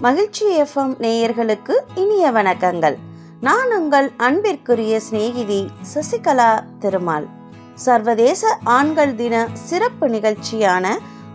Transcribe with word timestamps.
மகிழ்ச்சி 0.00 0.62
எஃப்எம் 0.62 0.94
நேயர்களுக்கு 1.00 1.74
இனிய 1.94 2.30
வணக்கங்கள். 2.30 2.96
நான் 3.40 3.70
உங்கள் 3.78 4.10
அன்பிற்குரிய 4.16 5.00
சிநேகிதி 5.00 5.70
சசிகலா 5.94 6.64
திருமால். 6.78 7.26
சர்வதேச 7.74 8.58
ஆண்கள் 8.64 9.14
தின 9.14 9.48
சிறப்பு 9.52 10.08
நிகழ்ச்சியான 10.08 10.86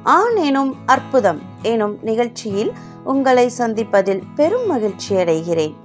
ஆண் 0.04 0.36
எனும் 0.36 0.76
அற்புதம் 0.86 1.42
எனும் 1.62 1.98
நிகழ்ச்சியில் 2.02 2.72
உங்களை 3.04 3.52
சந்திப்பதில் 3.58 4.22
பெரும் 4.36 4.68
மகிழ்ச்சி 4.68 5.16
அடைகிறேன். 5.16 5.76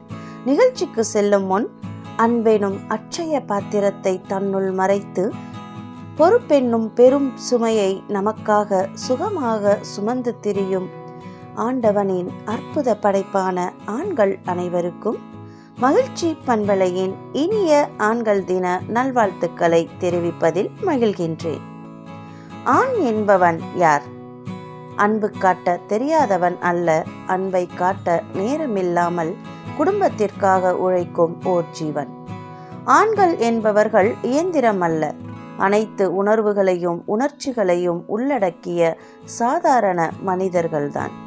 நிகழ்ச்சிக்கு 0.44 1.04
செல்லும் 1.04 1.44
முன் 1.44 1.68
அன்பெனும் 2.16 2.78
அச்சய 2.88 3.40
பாத்திரத்தை 3.46 4.20
தன்னுள் 4.28 4.70
மறைத்து 4.70 5.32
பொறுப்பென்னும் 6.18 6.86
பெரும் 6.94 7.32
சுமையை 7.36 8.02
நமக்காக 8.08 8.86
சுகமாக 8.92 9.78
சுமந்து 9.80 10.34
திரியும் 10.40 11.04
ஆண்டவனின் 11.56 12.30
அற்புத 12.44 12.96
படைப்பான 13.02 13.72
ஆண்கள் 13.84 14.38
அனைவருக்கும் 14.44 15.16
மகிழ்ச்சி 15.78 16.36
பண்பலையின் 16.46 17.14
இனிய 17.32 17.88
ஆண்கள் 17.96 18.44
தின 18.44 18.80
நல்வாழ்த்துக்களை 18.88 19.88
தெரிவிப்பதில் 20.00 20.70
மகிழ்கின்றேன். 20.86 21.64
ஆண் 22.64 22.94
என்பவன் 23.00 23.60
யார்? 23.74 24.02
அன்பு 24.96 25.30
காட்ட 25.30 25.78
தெரியாதவன் 25.86 26.56
அல்ல 26.60 27.04
அன்பை 27.26 27.66
காட்ட 27.66 28.22
நேரமில்லாமல் 28.34 29.34
குடும்பத்திற்காக 29.76 30.76
உழைக்கும் 30.76 31.36
ஓர் 31.44 31.70
ஜீவன். 31.70 32.08
ஆண்கள் 32.84 33.38
என்பவர்கள் 33.38 34.14
இயந்திரம் 34.22 34.80
அல்ல 34.80 35.14
அனைத்து 35.56 36.14
உணர்வுகளையும் 36.14 37.02
உணர்ச்சிகளையும் 37.04 38.04
உள்ளடக்கிய 38.06 38.98
சாதாரண 39.24 40.10
மனிதர்கள்தான். 40.20 41.24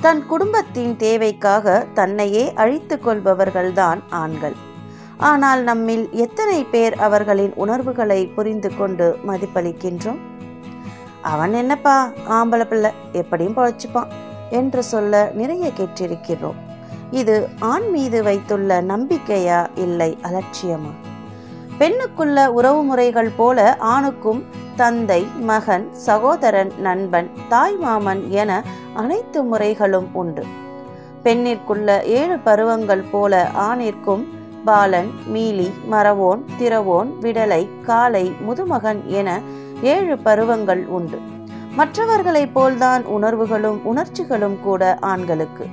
தன் 0.00 0.26
குடும்பத்தின் 0.26 0.96
தேவைக்காக 0.96 1.86
தன்னையே 1.94 2.52
அழித்து 2.52 3.00
கொள்பவர்கள்தான் 3.04 4.00
ஆண்கள். 4.10 4.56
ஆனால் 5.16 5.62
நம்மில் 5.62 6.08
எத்தனை 6.12 6.64
பேர் 6.64 6.94
அவர்களின் 6.94 7.52
உணர்வுகளை 7.54 8.26
புரிந்து 8.26 8.76
கொண்டு 8.76 9.18
மதிப்பளிக்கின்றோம்? 9.26 10.20
அவன் 11.22 11.52
என்னப்பா 11.52 12.10
ஆம்பளை 12.28 12.64
பிள்ளை 12.64 12.90
எப்படியும் 13.12 13.56
பழச்சுப்பான் 13.56 14.08
என்று 14.50 14.82
சொல்ல 14.82 15.30
நிறைய 15.34 15.70
கேட்டிருக்கிறோம். 15.78 16.58
இது 17.10 17.48
ஆண் 17.58 17.90
மீது 17.90 18.22
வைத்துள்ள 18.22 18.82
நம்பிக்கையா 18.82 19.66
இல்லை 19.74 20.18
அலட்சியமா? 20.22 20.92
பெண்ணுக்குள்ள 21.78 22.46
உறவு 22.46 22.82
முறைகள் 22.82 23.30
போல 23.36 23.76
ஆணுக்கும் 23.76 24.44
தந்தை 24.76 25.26
மகன் 25.40 25.94
சகோதரன் 25.94 26.72
நண்பன் 26.78 27.30
தாய் 27.48 27.76
மாமன் 27.76 28.30
என 28.30 28.64
அனைத்து 28.94 29.42
முறைகளும் 29.42 30.08
உண்டு. 30.12 30.44
பெண்ணிற்குள்ள 31.24 32.02
ஏழு 32.02 32.38
பருவங்கள் 32.38 33.04
போல 33.10 33.50
ஆணிற்கும் 33.54 34.24
பாலன் 34.64 35.10
மீலி 35.34 35.70
மரவோன் 35.90 36.42
திரவோன் 36.58 37.08
விடலை 37.20 37.68
காலை 37.82 38.32
முதுமகன் 38.40 39.06
என 39.06 39.40
ஏழு 39.82 40.18
பருவங்கள் 40.18 40.86
உண்டு. 40.86 41.18
மற்றவர்களைப் 41.76 42.54
போல்தான் 42.54 43.04
உணர்வுகளும் 43.04 43.80
உணர்ச்சிகளும் 43.84 44.58
கூட 44.62 44.98
ஆண்களுக்கு. 45.00 45.66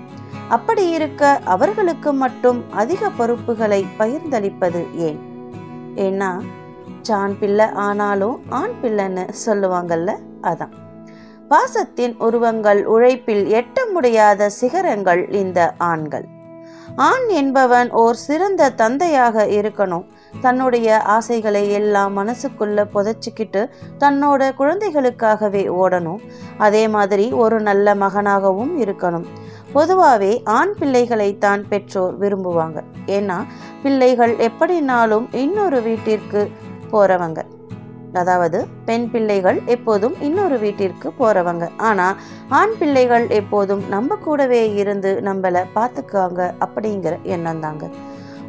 அப்படி 0.48 0.90
இருக்க 0.90 1.40
அவர்களுக்கு 1.44 2.14
மட்டும் 2.14 2.64
அதிக 2.72 3.10
பொறுப்புகளை 3.10 3.86
பகிர்ந்தளிப்பது 4.00 4.96
ஏன்? 4.96 5.35
ஏன்னா 5.96 6.42
சான் 7.02 7.40
பிள்ளை 7.40 7.66
ஆனாலும் 7.66 8.42
ஆண் 8.50 8.72
பிள்ளைன்னு 8.84 9.30
சொல்லுவாங்கல்ல? 9.46 10.16
அதான். 10.42 10.72
பாசத்தின் 11.50 12.16
உருவங்கள் 12.18 12.86
உழைப்பில் 12.86 13.54
எட்ட 13.54 13.92
முடியாத 13.94 14.50
சிகரங்கள் 14.50 15.30
இந்த 15.30 15.74
ஆண்கள். 15.78 16.26
ஆண் 16.96 17.28
என்பவன் 17.28 17.92
ஓர் 17.92 18.16
சிறந்த 18.16 18.70
தந்தையாக 18.70 19.46
இருக்கணும். 19.46 20.06
தன்னுடைய 20.42 21.02
ஆசைகளை 21.02 21.72
எல்லாம் 21.72 22.18
மனசுக்குள்ள 22.18 22.86
புதைச்சிக்கிட்டு 22.94 23.70
தன்னோட 24.00 24.52
குழந்தைகளுக்காகவே 24.60 25.68
ஓடணும். 25.68 26.20
அதே 26.58 26.88
மாதிரி 26.88 27.32
ஒரு 27.32 27.62
நல்ல 27.62 27.96
மகனாகவும் 27.96 28.72
இருக்கணும். 28.78 29.26
பொதுவாகவே 29.76 30.32
ஆண் 30.58 30.74
பிள்ளைகளை 30.80 31.30
தான் 31.46 31.64
பெற்றோர் 31.72 32.14
விரும்புவாங்க. 32.22 32.80
ஏன்னா 33.18 33.38
பிள்ளைகள் 33.84 34.34
எப்படினாலும் 34.48 35.26
இன்னொரு 35.44 35.80
வீட்டிற்கு 35.88 36.42
போறவங்க. 36.94 37.40
அதாவது 38.20 38.60
பெண் 38.88 39.08
பிள்ளைகள் 39.14 39.58
எப்போதும் 39.76 40.16
இன்னொரு 40.28 40.58
வீட்டிற்கு 40.60 41.08
போறவங்க. 41.20 41.66
ஆனா 41.90 42.08
ஆண் 42.60 42.76
பிள்ளைகள் 42.80 43.26
எப்போதும் 43.40 43.84
நம்ம 43.94 44.16
கூடவே 44.26 44.62
இருந்து 44.82 45.12
நம்மள 45.28 45.64
பார்த்துக்காங்க 45.78 46.42
அப்படிங்கிற 46.66 47.16
எண்ணம் 47.36 47.64
தாங்க. 47.66 47.86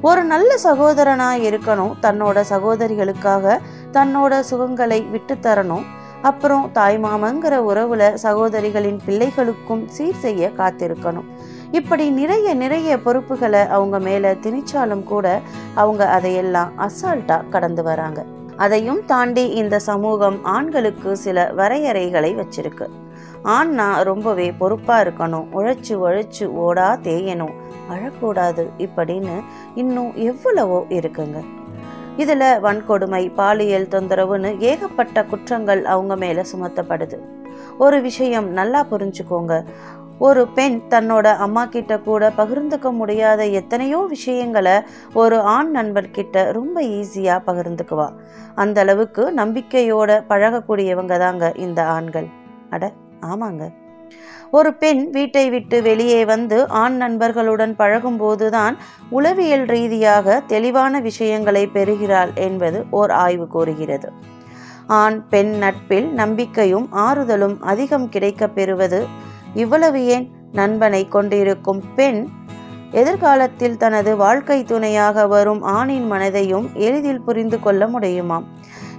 ஒரு 0.09 0.23
நல்ல 0.33 0.51
சகோதரனா 0.65 1.29
இருக்கணும் 1.49 1.93
தன்னோட 2.05 2.39
சகோதரிகளுக்காக 2.51 3.55
தன்னோட 3.97 4.33
சுகங்களை 4.51 5.01
விட்டு 5.15 5.35
தரணும் 5.47 5.87
அப்புறம் 6.22 6.71
தாய்மாமங்கிற 6.75 7.59
உறவுல 7.59 8.15
சகோதரிகளின் 8.15 9.00
பிள்ளைகளுக்கும் 9.06 9.87
சீர் 9.87 10.15
செய்ய 10.15 10.50
காத்திருக்கணும். 10.56 11.25
இப்படி 11.71 12.10
நிறைய 12.10 12.54
நிறைய 12.54 12.99
பொறுப்புகளை 12.99 13.60
அவங்க 13.60 13.99
மேல 13.99 14.34
திணிச்சாலும் 14.34 15.03
கூட 15.03 15.41
அவங்க 15.75 16.09
அதையெல்லாம் 16.09 16.72
அசால்ட்டா 16.78 17.49
கடந்து 17.49 17.82
வராங்க. 17.82 18.25
அதையும் 18.56 19.04
தாண்டி 19.04 19.49
இந்த 19.49 19.78
சமூகம் 19.78 20.44
ஆண்களுக்கு 20.44 21.16
சில 21.16 21.53
வரையறைகளை 21.56 22.43
வச்சிருக்கு. 22.43 22.88
ஆண்னா 23.44 24.03
ரொம்பவே 24.03 24.53
பொறுப்பா 24.53 25.00
இருக்கணும். 25.00 25.44
உழைச்சு 25.54 25.88
உழைச்சு 25.88 26.41
ஓடா 26.41 26.98
தேயணும் 27.03 27.53
அழக்கூடாது 27.91 28.66
இப்படின்னு 28.78 29.43
இன்னும் 29.75 30.12
எவ்வளவோ 30.15 30.84
இருக்குங்க. 30.88 31.44
இதுல 32.16 32.60
வன்கொடுமை 32.60 33.34
பாலியல் 33.34 33.87
தொந்தரவுன்னு 33.91 34.59
ஏகப்பட்ட 34.59 35.25
குற்றங்கள் 35.25 35.84
அவங்க 35.84 36.16
மேல 36.16 36.44
சுமத்தப்படுது. 36.53 37.19
ஒரு 37.78 38.00
விஷயம் 38.00 38.49
நல்லா 38.50 38.87
புரிஞ்சுக்கோங்க. 38.91 39.65
ஒரு 40.19 40.49
பெண் 40.49 40.81
தன்னோட 40.91 41.37
அம்மா 41.37 41.66
கிட்ட 41.66 41.99
கூட 41.99 42.32
பகிர்ந்துக்க 42.37 42.93
முடியாத 42.93 43.47
எத்தனையோ 43.47 43.99
விஷயங்களை 44.09 44.72
ஒரு 45.15 45.41
ஆண் 45.41 45.77
நண்பர்கிட்ட 45.77 46.53
ரொம்ப 46.53 46.82
ஈஸியா 46.82 47.37
பகிர்ந்துக்குவா. 47.47 48.09
அந்த 48.54 48.81
அளவுக்கு 48.81 49.33
நம்பிக்கையோட 49.37 50.25
பழகக்கூடியவங்க 50.28 51.19
தாங்க 51.19 51.53
இந்த 51.56 51.87
ஆண்கள். 51.87 52.27
அட 52.71 52.93
ஆமாங்க. 53.21 53.71
ஒரு 54.51 54.75
பெண் 54.75 55.11
வீட்டை 55.11 55.51
விட்டு 55.51 55.83
வெளியே 55.83 56.25
வந்து 56.25 56.69
ஆண் 56.69 56.97
நண்பர்களுடன் 56.97 57.75
பழகும்போதுதான் 57.79 58.77
உளவியல் 59.11 59.65
ரீதியாக 59.65 60.43
தெளிவான 60.47 61.01
விஷயங்களை 61.01 61.67
பெறுகிறாள் 61.67 62.31
என்பது 62.34 62.84
ஓர் 62.91 63.11
ஆய்வு 63.11 63.47
கூறுகிறது. 63.47 64.12
ஆண் 64.87 65.29
பெண் 65.29 65.51
நட்பில் 65.51 66.12
நம்பிக்கையும் 66.12 66.89
ஆறுதலும் 66.93 67.59
அதிகம் 67.61 68.09
கிடைக்கப் 68.09 68.55
பெறுவது 68.55 69.07
இவ்வளவு 69.55 70.07
ஏன்? 70.07 70.31
நண்பனை 70.53 71.09
கொண்டிருக்கும் 71.09 71.83
பெண் 71.95 72.27
எதிர்காலத்தில் 72.91 73.77
தனது 73.77 74.17
வாழ்க்கை 74.17 74.65
துணையாக 74.65 75.27
வரும் 75.27 75.63
ஆணின் 75.63 76.13
மனதையும் 76.13 76.73
எளிதில் 76.73 77.21
புரிந்து 77.21 77.61
கொள்ள 77.61 77.87
முடியுமாம். 77.87 78.45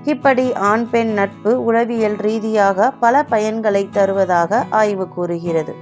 இப்படி 0.08 0.54
ஆண் 0.54 0.90
பெண் 0.90 1.14
நட்பு 1.14 1.64
உளவியல் 1.64 2.16
ரீதியாக 2.16 2.92
பல 2.92 3.26
பயன்களை 3.30 3.90
தருவதாக 3.90 4.66
ஆய்வு 4.70 5.08
கூறுகிறது. 5.08 5.76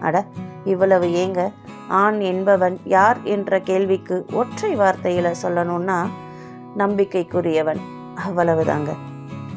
அட 0.00 0.24
இவ்வளவு 0.64 1.06
ஏங்க? 1.06 1.52
ஆண் 1.88 2.20
என்பவன் 2.20 2.80
யார் 2.84 3.16
என்ற 3.22 3.60
கேள்விக்கு 3.60 4.26
ஒற்றை 4.32 4.78
வார்த்தையில 4.78 5.34
சொல்லணும்னா 5.42 6.06
நம்பிக்கைக்குரியவன். 6.78 7.80
அவ்வளவுதாங்க. 8.28 8.88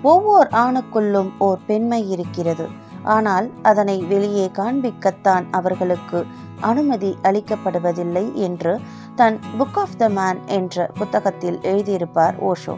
ஒவ்வொரு 0.01 0.49
ஆணுக்குள்ளும் 0.49 1.31
ஓர் 1.37 1.59
பெண்மை 1.65 2.09
இருக்கிறது. 2.09 2.67
ஆனால் 3.03 3.51
அதனை 3.61 4.03
வெளியே 4.03 4.51
காண்பிக்கத்தான் 4.53 5.43
அவர்களுக்கு 5.51 6.25
அனுமதி 6.61 7.17
அளிக்கப்படுவதில்லை 7.23 8.33
என்று 8.33 8.79
தன் 9.15 9.39
புக் 9.59 9.77
ஆஃப் 9.77 9.97
த 9.97 10.09
மேன் 10.09 10.39
என்ற 10.45 10.89
புத்தகத்தில் 10.93 11.59
எழுதியிருப்பார் 11.61 12.51
ஓஷோ. 12.51 12.77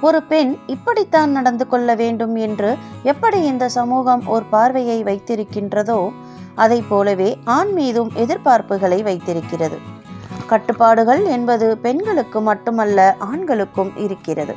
ஒரு 0.00 0.22
பெண் 0.22 0.56
இப்படித்தான் 0.66 1.30
நடந்து 1.30 1.66
கொள்ள 1.66 1.94
வேண்டும் 1.94 2.34
என்று 2.36 2.76
எப்படி 3.02 3.38
இந்த 3.42 3.68
சமூகம் 3.68 4.22
ஒரு 4.26 4.44
பார்வையை 4.44 4.98
வைத்திருக்கின்றதோ 5.04 6.10
அதை 6.54 6.84
போலவே 6.88 7.38
ஆண் 7.44 7.72
மீதும் 7.72 8.10
எதிர்பார்ப்புகளை 8.14 9.02
வைத்திருக்கிறது. 9.02 9.78
கட்டுப்பாடுகள் 10.46 11.24
என்பது 11.24 11.66
பெண்களுக்கு 11.76 12.40
மட்டுமல்ல 12.40 13.16
ஆண்களுக்கும் 13.18 13.92
இருக்கிறது. 13.96 14.54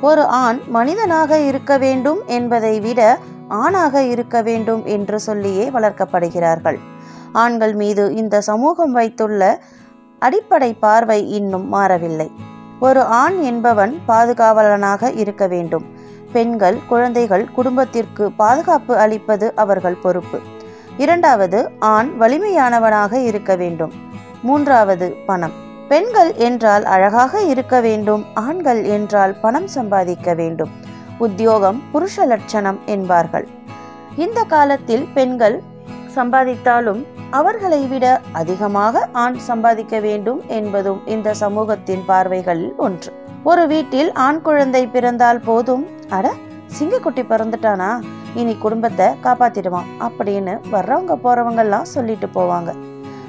ஒரு 0.00 0.22
ஆண் 0.24 0.60
மனிதனாக 0.68 1.38
இருக்க 1.40 1.78
வேண்டும் 1.78 2.20
என்பதை 2.26 2.80
விட 2.80 3.18
ஆணாக 3.48 4.02
இருக்க 4.02 4.42
வேண்டும் 4.42 4.84
என்று 4.84 5.20
சொல்லியே 5.20 5.70
வளர்க்கப்படுகிறார்கள். 5.70 6.78
ஆண்கள் 7.32 7.74
மீது 7.74 8.14
இந்த 8.14 8.40
சமூகம் 8.40 8.92
வைத்துள்ள 8.92 9.62
அடிப்படை 10.18 10.70
பார்வை 10.74 11.20
இன்னும் 11.30 11.68
மாறவில்லை. 11.68 12.30
ஒரு 12.80 13.00
ஆண் 13.00 13.40
என்பவன் 13.40 14.00
பாதுகாவலனாக 14.08 15.12
இருக்க 15.16 15.46
வேண்டும். 15.46 15.84
பெண்கள் 16.32 16.78
குழந்தைகள் 16.88 17.50
குடும்பத்திற்கு 17.50 18.32
பாதுகாப்பு 18.32 18.96
அளிப்பது 18.96 19.52
அவர்கள் 19.54 19.98
பொறுப்பு. 20.02 20.38
இரண்டாவது 20.96 21.70
ஆண் 21.78 22.10
வலிமையானவனாக 22.20 23.12
இருக்க 23.12 23.56
வேண்டும். 23.56 23.92
மூன்றாவது 24.42 25.16
பணம். 25.26 25.52
பெண்கள் 25.88 26.34
என்றால் 26.34 26.84
அழகாக 26.84 27.42
இருக்க 27.42 27.80
வேண்டும் 27.80 28.24
ஆண்கள் 28.34 28.84
என்றால் 28.84 29.34
பணம் 29.40 29.66
சம்பாதிக்க 29.66 30.34
வேண்டும். 30.34 30.70
உத்தியோகம் 31.18 31.82
புருஷ 31.92 32.26
லட்சணம் 32.26 32.80
என்பார்கள். 32.86 33.48
இந்த 34.16 34.42
காலத்தில் 34.42 35.08
பெண்கள் 35.14 35.62
சம்பாதித்தாலும் 36.14 37.04
அவர்களை 37.30 37.86
விட 37.86 38.20
அதிகமாக 38.32 39.08
ஆண் 39.12 39.36
சம்பாதிக்க 39.36 40.00
வேண்டும் 40.00 40.42
என்பதும் 40.46 41.06
இந்த 41.06 41.34
சமூகத்தின் 41.34 42.02
பார்வைகளில் 42.06 42.72
ஒன்று. 42.76 43.12
ஒரு 43.42 43.66
வீட்டில் 43.66 44.12
ஆண் 44.12 44.40
குழந்தை 44.40 44.86
பிறந்தால் 44.86 45.40
போதும். 45.40 45.86
அட 46.08 46.32
சிங்கக்குட்டி 46.78 47.22
பிறந்துட்டானா? 47.28 48.00
இனி 48.34 48.54
குடும்பத்தை 48.54 49.06
காப்பாத்திடுவான் 49.06 49.88
அப்படின்னு 50.00 50.58
வர்றவங்க 50.72 51.16
போறவங்கெல்லாம் 51.24 51.82
சொல்லிட்டு 51.82 52.28
போவாங்க. 52.34 52.74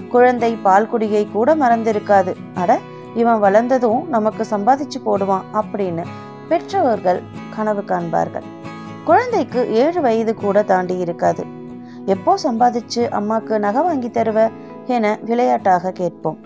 குழந்தை 0.10 0.52
பால் 0.56 0.90
குடியை 0.90 1.28
கூட 1.32 1.56
மறந்திருக்காது. 1.56 2.36
அட 2.54 2.80
இவன் 3.16 3.40
வளர்ந்ததும் 3.44 4.08
நமக்கு 4.08 4.46
சம்பாதிச்சு 4.50 5.00
போடுவான் 5.06 5.48
அப்படின்னு 5.54 6.06
பெற்றவர்கள் 6.50 7.22
கனவு 7.56 7.84
காண்பார்கள். 7.88 8.44
குழந்தைக்கு 9.06 9.74
ஏழு 9.74 10.02
வயது 10.02 10.36
கூட 10.36 10.62
தாண்டி 10.62 10.98
இருக்காது. 10.98 11.60
எப்போ 12.06 12.38
சம்பாதிச்சு 12.44 13.02
அம்மாக்கு 13.20 13.58
நகை 13.60 13.82
வாங்கி 13.84 14.10
தருவ 14.10 14.50
என 14.88 15.20
விளையாட்டாக 15.26 15.92
கேட்போம். 15.92 16.38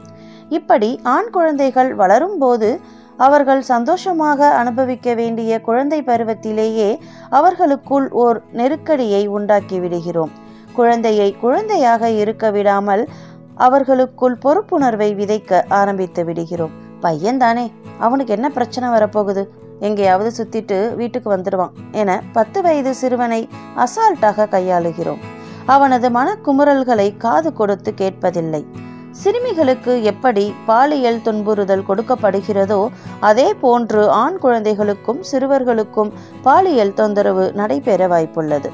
இப்படி 0.49 0.99
ஆண் 1.03 1.29
குழந்தைகள் 1.29 1.95
வளரும் 1.95 2.37
போது 2.37 2.79
அவர்கள் 3.17 3.61
சந்தோஷமாக 3.61 4.49
அனுபவிக்க 4.51 5.13
வேண்டிய 5.13 5.61
குழந்தை 5.61 6.01
பருவத்திலேயே 6.01 6.97
அவர்களுக்குள் 7.29 8.09
ஓர் 8.11 8.43
நெருக்கடியை 8.51 9.27
உண்டாக்கி 9.27 9.79
விடுகிறோம். 9.79 10.31
குழந்தையை 10.73 11.35
குழந்தையாக 11.43 12.09
இருக்க 12.09 12.51
விடாமல் 12.51 13.07
அவர்களுக்குள் 13.55 14.37
பொறுப்புணர்வை 14.45 15.09
விதைக்க 15.15 15.61
ஆரம்பித்து 15.67 16.23
விடுகிறோம். 16.25 16.73
பையன்தானே 17.01 17.71
அவனுக்கு 17.99 18.33
என்ன 18.33 18.49
பிரச்சனை 18.49 18.89
வரப்போகுது? 18.89 19.45
எங்கேயாவது 19.79 20.31
சுத்திட்டு 20.37 20.95
வீட்டுக்கு 20.95 21.29
வந்துடுவான் 21.35 21.71
என 21.91 22.21
பத்து 22.31 22.61
வயது 22.61 22.95
சிறுவனை 22.95 23.49
அசால்ட்டாக 23.75 24.47
கையாளுகிறோம். 24.51 25.23
அவனது 25.65 26.09
மனக்குமுறல்களை 26.09 27.17
காது 27.17 27.53
கொடுத்து 27.53 27.93
கேட்பதில்லை. 27.97 28.65
சிறுமிகளுக்கு 29.11 30.03
எப்படி 30.03 30.53
பாலியல் 30.65 31.19
துன்புறுதல் 31.19 31.83
கொடுக்கப்படுகிறதோ 31.89 32.87
அதே 33.19 33.53
போன்று 33.53 34.09
ஆண் 34.09 34.37
குழந்தைகளுக்கும் 34.37 35.23
சிறுவர்களுக்கும் 35.31 36.11
பாலியல் 36.41 36.93
தொந்தரவு 36.93 37.51
நடைபெற 37.53 38.07
வாய்ப்புள்ளது. 38.07 38.69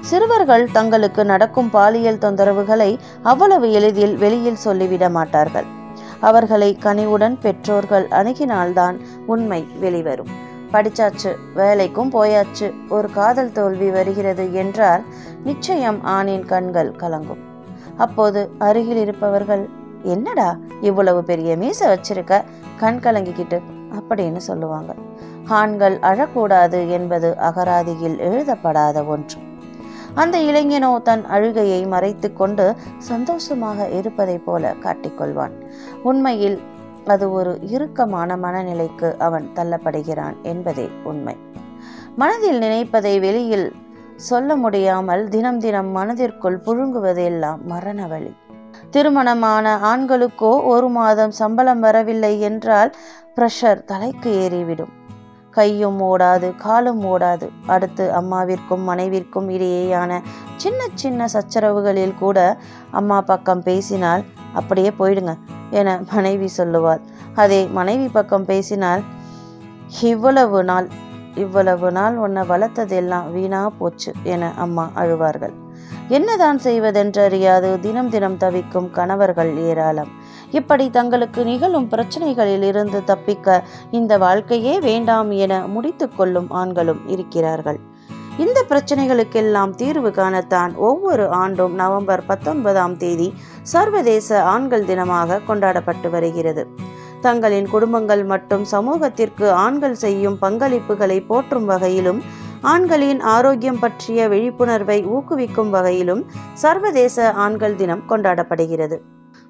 சிறுவர்கள் 0.00 0.68
தங்களுக்கு 0.72 1.24
நடக்கும் 1.24 1.70
பாலியல் 1.70 2.18
தொந்தரவுகளை 2.18 2.98
அவ்வளவு 3.22 3.72
எளிதில் 3.72 4.16
வெளியில் 4.16 4.56
சொல்லிவிட 4.56 5.08
மாட்டார்கள். 5.08 5.64
அவர்களை 6.20 6.76
கனிவுடன் 6.76 7.38
பெற்றோர்கள் 7.40 8.08
அணுகினால்தான் 8.08 8.96
உண்மை 9.26 9.66
வெளிவரும். 9.80 10.50
படிச்சாச்சு 10.72 11.30
வேலைக்கும் 11.56 12.12
போயாச்சு 12.12 12.72
ஒரு 12.88 13.10
காதல் 13.10 13.52
தோல்வி 13.52 13.90
வருகிறது 13.90 14.54
என்றால் 14.54 15.02
நிச்சயம் 15.44 16.04
ஆணின் 16.04 16.44
கண்கள் 16.44 16.92
கலங்கும். 16.98 17.42
அப்போது 17.96 18.50
அருகில் 18.58 18.96
இருப்பவர்கள் 18.96 19.68
என்னடா 20.02 20.56
இவ்வளவு 20.80 21.24
பெரிய 21.24 21.56
மீசை 21.56 21.88
வச்சிருக்க? 21.88 22.42
கண் 22.76 23.00
கலங்கிக்கிட்டு 23.02 23.60
அப்படின்னு 23.98 24.36
சொல்லுவாங்க. 24.36 24.94
ஆண்கள் 25.48 25.98
அழக்கூடாது 25.98 26.90
என்பது 26.90 27.36
அகராதியில் 27.38 28.18
எழுதப்படாத 28.18 29.02
ஒன்று. 29.02 29.38
அந்த 30.14 30.38
இளைஞனோ 30.38 31.02
தன் 31.02 31.24
அழுகையை 31.26 31.86
மறைத்து 31.86 32.32
கொண்டு 32.32 32.74
சந்தோஷமாக 32.98 33.88
இருப்பதை 33.88 34.38
போல 34.38 34.74
காட்டிக்கொள்வான். 34.82 35.54
உண்மையில் 36.02 36.60
அது 37.06 37.32
ஒரு 37.32 37.58
இறுக்கமான 37.62 38.36
மனநிலைக்கு 38.36 39.18
அவன் 39.18 39.50
தள்ளப்படுகிறான் 39.54 40.34
என்பதே 40.42 40.90
உண்மை. 41.04 41.36
மனதில் 42.16 42.58
நினைப்பதை 42.58 43.20
வெளியில் 43.20 43.72
சொல்ல 44.16 44.56
முடியாமல் 44.56 45.28
தினம் 45.28 45.58
தினம் 45.58 45.88
மனதிற்குள் 45.88 46.60
புழுங்குவதெல்லாம் 46.66 47.60
மரண 47.62 48.06
வழி. 48.06 48.36
திருமணமான 48.90 49.78
ஆண்களுக்கோ 49.82 50.64
ஒரு 50.64 50.88
மாதம் 50.88 51.30
சம்பளம் 51.30 51.80
வரவில்லை 51.80 52.40
என்றால் 52.40 52.94
பிரஷர் 53.36 53.84
தலைக்கு 53.84 54.48
ஏறிவிடும். 54.48 54.92
கையும் 55.50 56.00
ஓடாது 56.00 56.56
காலும் 56.56 57.04
ஓடாது. 57.04 57.48
அடுத்து 57.66 58.12
அம்மாவிற்கும் 58.12 58.84
மனைவிற்கும் 58.84 59.48
இடையேயான 59.48 60.20
சின்ன 60.56 60.84
சின்ன 60.94 61.26
சச்சரவுகளில் 61.32 62.14
கூட 62.18 62.56
அம்மா 62.90 63.20
பக்கம் 63.20 63.62
பேசினால் 63.62 64.24
அப்படியே 64.52 64.92
போயிடுங்க 64.98 65.34
என 65.70 66.00
மனைவி 66.12 66.48
சொல்லுவார் 66.48 67.02
அதே 67.34 67.60
மனைவி 67.78 68.08
பக்கம் 68.08 68.44
பேசினால் 68.44 69.02
இவ்வளவு 70.00 70.64
நாள் 70.64 70.88
இவ்வளவு 71.34 71.90
நாள் 71.92 72.16
உன்னை 72.16 72.42
வளர்த்ததெல்லாம் 72.42 73.28
வீணா 73.32 73.60
போச்சு 73.78 74.12
என 74.22 74.50
அம்மா 74.54 74.84
அழுவார்கள். 74.94 75.54
என்னதான் 76.08 76.58
செய்வதென்றறியாது 76.58 77.80
தினம் 77.80 78.08
தினம் 78.08 78.36
தவிக்கும் 78.36 78.90
கணவர்கள் 78.90 79.52
ஏராளம். 79.56 80.10
இப்படி 80.50 80.90
தங்களுக்கு 80.90 81.44
நிகழும் 81.44 81.88
பிரச்சனைகளில் 81.90 82.62
இருந்து 82.62 83.04
தப்பிக்க 83.04 83.62
இந்த 83.90 84.18
வாழ்க்கையே 84.18 84.80
வேண்டாம் 84.80 85.30
என 85.30 85.66
முடித்து 85.66 86.08
கொள்ளும் 86.08 86.50
ஆண்களும் 86.50 87.02
இருக்கிறார்கள். 87.06 87.80
இந்த 88.38 88.64
பிரச்சனைகளுக்கெல்லாம் 88.68 89.70
தீர்வு 89.70 90.10
காணத்தான் 90.10 90.74
ஒவ்வொரு 90.74 91.28
ஆண்டும் 91.28 91.74
நவம்பர் 91.74 92.22
பத்தொன்பதாம் 92.26 92.96
தேதி 92.96 93.34
சர்வதேச 93.62 94.42
ஆண்கள் 94.42 94.84
தினமாக 94.84 95.40
கொண்டாடப்பட்டு 95.46 96.10
வருகிறது. 96.10 96.66
தங்களின் 97.20 97.68
குடும்பங்கள் 97.68 98.24
மற்றும் 98.24 98.64
சமூகத்திற்கு 98.64 99.50
ஆண்கள் 99.50 99.94
செய்யும் 99.94 100.38
பங்களிப்புகளை 100.40 101.26
போற்றும் 101.26 101.64
வகையிலும் 101.64 102.22
ஆண்களின் 102.60 103.20
ஆரோக்கியம் 103.20 103.78
பற்றிய 103.78 104.28
விழிப்புணர்வை 104.28 105.04
ஊக்குவிக்கும் 105.06 105.70
வகையிலும் 105.70 106.24
சர்வதேச 106.54 107.32
ஆண்கள் 107.32 107.76
தினம் 107.76 108.04
கொண்டாடப்படுகிறது. 108.08 109.00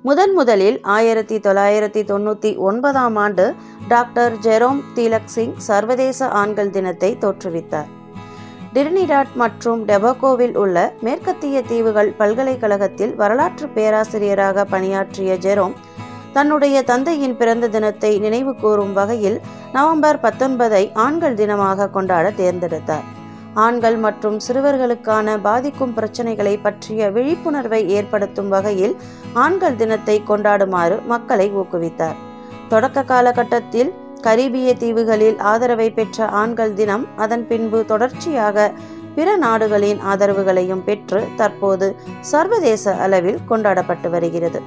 முதன் 0.02 0.34
முதலில் 0.34 0.80
ஆயிரத்தி 0.82 1.38
தொள்ளாயிரத்தி 1.38 2.04
தொண்ணூற்றி 2.04 2.56
ஒன்பதாம் 2.56 3.16
ஆண்டு 3.16 3.54
டாக்டர் 3.88 4.32
ஜெரோம் 4.32 4.80
தீலக் 4.94 5.26
சிங் 5.26 5.56
சர்வதேச 5.56 6.28
ஆண்கள் 6.28 6.70
தினத்தை 6.70 7.18
தோற்றுவித்தார். 7.20 8.00
டிரினிடாட் 8.74 9.32
மற்றும் 9.34 9.80
டெபகோவில் 9.88 10.54
உள்ள 10.56 10.76
மேற்கத்திய 11.00 11.56
தீவுகள் 11.62 12.10
பல்கலைக்கழகத்தில் 12.20 13.14
வரலாற்று 13.14 13.66
பேராசிரியராக 13.74 14.64
பணியாற்றிய 14.64 15.32
ஜெரோம் 15.46 15.74
தன்னுடைய 16.32 16.76
தந்தையின் 16.82 17.36
பிறந்த 17.36 17.68
தினத்தை 17.68 18.12
நினைவு 18.18 18.52
கூறும் 18.54 18.92
வகையில் 18.92 19.38
நவம்பர் 19.72 20.18
பத்தொன்பதை 20.22 20.82
ஆண்கள் 21.04 21.38
தினமாக 21.40 21.90
கொண்டாட 21.90 22.26
தேர்ந்தெடுத்தார். 22.30 23.06
ஆண்கள் 23.54 23.96
மற்றும் 23.96 24.38
சிறுவர்களுக்கான 24.46 25.34
பாதிக்கும் 25.40 25.94
பிரச்சனைகளை 25.96 26.54
பற்றிய 26.62 27.10
விழிப்புணர்வை 27.10 27.80
ஏற்படுத்தும் 27.96 28.48
வகையில் 28.48 28.94
ஆண்கள் 29.44 29.76
தினத்தை 29.76 30.16
கொண்டாடுமாறு 30.30 30.96
மக்களை 31.06 31.48
ஊக்குவித்தார். 31.52 32.18
தொடக்க 32.68 33.02
காலகட்டத்தில் 33.02 33.90
கரீபிய 34.26 34.70
தீவுகளில் 34.82 35.38
ஆதரவை 35.52 35.86
பெற்ற 35.90 36.26
ஆண்கள் 36.40 36.74
தினம் 36.80 37.04
அதன் 37.16 37.44
பின்பு 37.46 37.78
தொடர்ச்சியாக 37.84 38.66
பிற 39.16 39.28
நாடுகளின் 39.36 40.00
ஆதரவுகளையும் 40.12 40.84
பெற்று 40.88 41.20
தற்போது 41.40 41.88
சர்வதேச 42.30 42.94
அளவில் 43.06 43.40
கொண்டாடப்பட்டு 43.50 44.10
வருகிறது. 44.14 44.60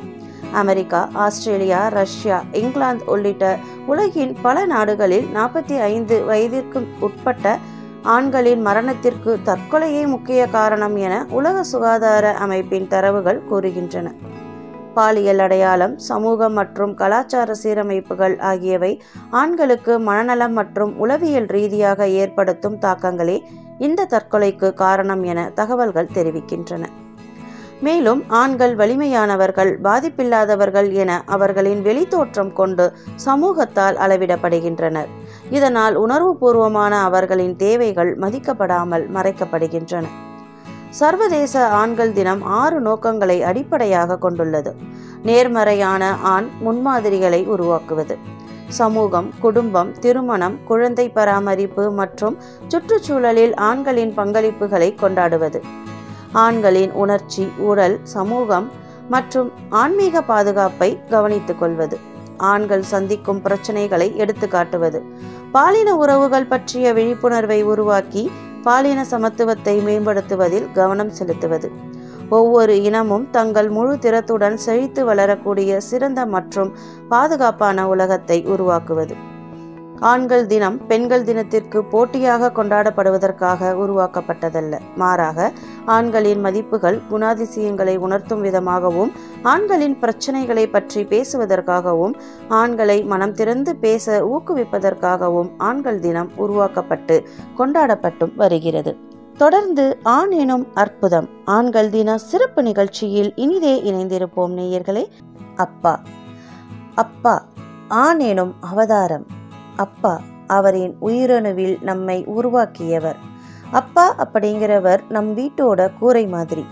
அமெரிக்கா 0.62 1.00
ஆஸ்திரேலியா 1.26 1.80
ரஷ்யா 1.98 2.38
இங்கிலாந்து 2.62 3.08
உள்ளிட்ட 3.14 3.46
உலகின் 3.92 4.36
பல 4.42 4.66
நாடுகளில் 4.66 5.26
நாற்பத்தி 5.38 5.78
ஐந்து 5.94 6.18
வயதிற்கு 6.30 6.82
உட்பட்ட 7.08 7.58
ஆண்களின் 8.16 8.62
மரணத்திற்கு 8.62 9.32
தற்கொலையே 9.50 10.06
முக்கிய 10.14 10.42
காரணம் 10.58 10.96
என 11.08 11.14
உலக 11.40 11.64
சுகாதார 11.74 12.34
அமைப்பின் 12.46 12.88
தரவுகள் 12.88 13.46
கூறுகின்றன. 13.52 14.08
பாலியல் 14.98 15.44
அடையாளம் 15.46 15.96
சமூக 16.10 16.50
மற்றும் 16.58 16.94
கலாச்சார 17.02 17.56
சீரமைப்புகள் 17.64 18.36
ஆகியவை 18.52 18.92
ஆண்களுக்கு 19.42 19.94
மனநலம் 20.10 20.56
மற்றும் 20.60 20.94
உளவியல் 21.06 21.50
ரீதியாக 21.56 22.08
ஏற்படுத்தும் 22.24 22.78
தாக்கங்களே 22.86 23.38
இந்த 23.86 24.08
தற்கொலைக்கு 24.12 24.68
காரணம் 24.84 25.24
என 25.32 25.40
தகவல்கள் 25.54 26.14
தெரிவிக்கின்றன. 26.18 26.84
மேலும் 27.86 28.22
ஆண்கள் 28.42 28.74
வலிமையானவர்கள் 28.82 29.72
பாதிப்பில்லாதவர்கள் 29.88 30.90
என 31.02 31.12
அவர்களின் 31.36 31.82
வெளித்தோற்றம் 31.88 32.54
கொண்டு 32.54 32.86
சமூகத்தால் 33.26 33.98
அளவிடப்படுகின்றனர். 34.06 35.10
இதனால் 35.58 35.96
உணர்வுபூர்வமான 36.04 36.94
அவர்களின் 37.10 37.56
தேவைகள் 37.66 38.12
மதிக்கப்படாமல் 38.20 39.06
மறைக்கப்படுகின்றன. 39.18 40.06
சர்வதேச 41.00 41.68
ஆண்கள் 41.68 42.14
தினம் 42.14 42.44
ஆறு 42.44 42.80
நோக்கங்களை 42.80 43.44
அடிப்படையாக 43.44 44.18
கொண்டுள்ளது. 44.18 44.76
நேர்மறையான 45.24 46.16
ஆண் 46.22 46.48
முன்மாதிரிகளை 46.66 47.46
உருவாக்குவது. 47.46 48.18
சமூகம் 48.68 49.30
குடும்பம் 49.40 49.92
திருமணம் 50.00 50.56
குழந்தை 50.64 51.10
பராமரிப்பு 51.10 51.92
மற்றும் 51.92 52.38
சுற்றுச்சூழலில் 52.68 53.56
ஆண்களின் 53.56 54.14
பங்களிப்புகளை 54.18 54.96
கொண்டாடுவது. 54.96 55.62
ஆண்களின் 56.32 56.92
உணர்ச்சி 56.92 57.52
உடல் 57.58 58.00
சமூகம் 58.04 58.72
மற்றும் 59.10 59.52
ஆன்மீக 59.70 60.22
பாதுகாப்பை 60.22 61.00
கவனித்துக் 61.10 61.60
கொள்வது. 61.60 62.00
ஆண்கள் 62.38 62.82
சந்திக்கும் 62.82 63.42
பிரச்சனைகளை 63.44 64.10
எடுத்துக்காட்டுவது. 64.24 65.02
பாலின 65.52 65.96
உறவுகள் 65.96 66.46
பற்றிய 66.46 66.94
விழிப்புணர்வை 66.94 67.64
உருவாக்கி 67.64 68.32
பாலின 68.66 69.00
சமத்துவத்தை 69.12 69.76
மேம்படுத்துவதில் 69.88 70.68
கவனம் 70.74 71.14
செலுத்துவது. 71.20 71.70
ஒவ்வொரு 72.30 72.76
இனமும் 72.82 73.26
தங்கள் 73.32 73.70
முழு 73.70 73.96
திறத்துடன் 73.96 74.58
செழித்து 74.66 75.02
வளரக்கூடிய 75.06 75.80
சிறந்த 75.90 76.22
மற்றும் 76.36 76.72
பாதுகாப்பான 77.10 77.88
உலகத்தை 77.94 78.38
உருவாக்குவது. 78.54 79.16
ஆண்கள் 80.00 80.46
தினம் 80.46 80.88
பெண்கள் 80.88 81.24
தினத்திற்கு 81.24 81.84
போட்டியாக 81.84 82.52
கொண்டாடப்படுவதற்காக 82.56 83.72
உருவாக்கப்பட்டதல்ல. 83.72 84.80
மாறாக 84.96 85.52
ஆண்களின் 85.86 86.40
மதிப்புகள் 86.40 87.02
குணாதிசயங்களை 87.12 87.98
உணர்த்தும் 87.98 88.42
விதமாகவும் 88.42 89.12
ஆண்களின் 89.44 89.98
பிரச்சனைகளை 90.02 90.72
பற்றி 90.72 91.04
பேசுவதற்காகவும் 91.04 92.14
ஆண்களை 92.48 93.04
மனம் 93.04 93.34
திறந்து 93.34 93.76
பேச 93.76 94.26
ஊக்குவிப்பதற்காகவும் 94.26 95.50
ஆண்கள் 95.58 96.00
தினம் 96.00 96.32
உருவாக்கப்பட்டு 96.36 97.28
கொண்டாடப்பட்டும் 97.58 98.36
வருகிறது. 98.36 98.98
தொடர்ந்து 99.38 99.98
ஆண் 100.04 100.32
எனும் 100.32 100.68
அற்புதம். 100.74 101.30
ஆண்கள் 101.46 101.90
தின 101.90 102.18
சிறப்பு 102.18 102.64
நிகழ்ச்சியில் 102.64 103.34
இனிதே 103.36 103.82
இணைந்திருப்போம் 103.82 104.54
நேயர்களே 104.56 105.06
அப்பா. 105.56 106.00
அப்பா 106.96 107.44
ஆண் 107.88 108.20
எனும் 108.20 108.56
அவதாரம். 108.62 109.35
அப்பா 109.76 110.22
அவரின் 110.48 110.96
உயிரணுவில் 111.02 111.78
நம்மை 111.82 112.26
உருவாக்கியவர். 112.26 113.16
அப்பா 113.72 114.16
அப்படிங்கிறவர் 114.18 115.02
நம் 115.10 115.38
வீட்டோட 115.38 115.94
கூரை 116.00 116.28
மாதிரி. 116.28 116.66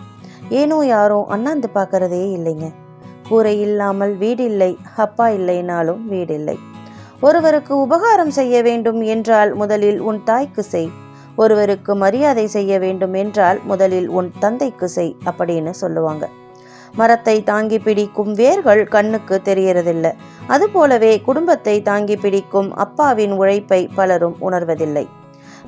ஏனோ 0.49 0.85
யாரோ 0.85 1.25
அண்ணாந்து 1.29 1.69
பார்க்கறதே 1.73 2.23
இல்லைங்க. 2.37 2.71
கூரை 3.29 3.59
இல்லாமல் 3.59 4.17
வீடில்லை 4.17 4.77
அப்பா 4.95 5.27
இல்லைனாலும் 5.27 6.01
வீடில்லை. 6.09 6.59
ஒருவருக்கு 7.19 7.77
உபகாரம் 7.77 8.29
செய்ய 8.29 8.61
வேண்டும் 8.61 9.01
என்றால் 9.01 9.53
முதலில் 9.53 9.99
உன் 9.99 10.23
தாய்க்கு 10.23 10.63
செய். 10.63 10.91
ஒருவருக்கு 11.35 11.95
மரியாதை 11.95 12.47
செய்ய 12.47 12.79
வேண்டும் 12.79 13.13
என்றால் 13.13 13.59
முதலில் 13.63 14.09
உன் 14.09 14.31
தந்தைக்கு 14.39 14.89
செய் 14.89 15.15
அப்படின்னு 15.25 15.69
சொல்லுவாங்க. 15.69 16.29
மரத்தை 16.95 17.35
தாங்கி 17.43 17.77
பிடிக்கும் 17.79 18.31
வேர்கள் 18.33 18.83
கண்ணுக்கு 18.95 19.35
தெரியறதில்லை. 19.49 20.11
அதுபோலவே 20.47 21.11
குடும்பத்தை 21.27 21.75
தாங்கி 21.81 22.15
பிடிக்கும் 22.15 22.69
அப்பாவின் 22.83 23.33
உழைப்பை 23.41 23.81
பலரும் 23.97 24.37
உணர்வதில்லை. 24.47 25.05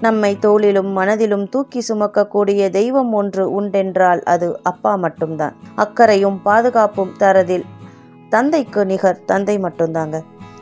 நம்மை 0.01 0.31
தோளிலும் 0.45 0.91
மனதிலும் 0.91 1.45
தூக்கி 1.49 1.81
சுமக்கக்கூடிய 1.89 2.61
தெய்வம் 2.69 3.11
ஒன்று 3.13 3.43
உண்டென்றால் 3.59 4.21
அது 4.33 4.47
அப்பா 4.63 4.93
மட்டும்தான். 4.95 5.53
அக்கறையும் 5.75 6.39
பாதுகாப்பும் 6.47 7.13
தரதில் 7.21 7.67
தந்தைக்கு 8.29 8.81
நிகர் 8.85 9.21
தந்தை 9.25 9.55
மட்டும்தாங்க. 9.65 10.17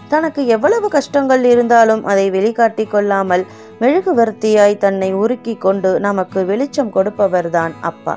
தனக்கு 0.10 0.41
எவ்வளவு 0.48 0.88
கஷ்டங்கள் 0.89 1.43
இருந்தாலும் 1.43 2.03
அதை 2.12 2.25
வெளிக்காட்டி 2.32 2.86
கொள்ளாமல் 2.88 3.43
மெழுகுவர்த்தியாய் 3.82 4.84
தன்னை 4.84 5.10
உருக்கி 5.13 5.55
கொண்டு 5.58 5.91
நமக்கு 6.00 6.39
வெளிச்சம் 6.51 6.93
கொடுப்பவர்தான் 6.98 7.74
அப்பா. 7.91 8.15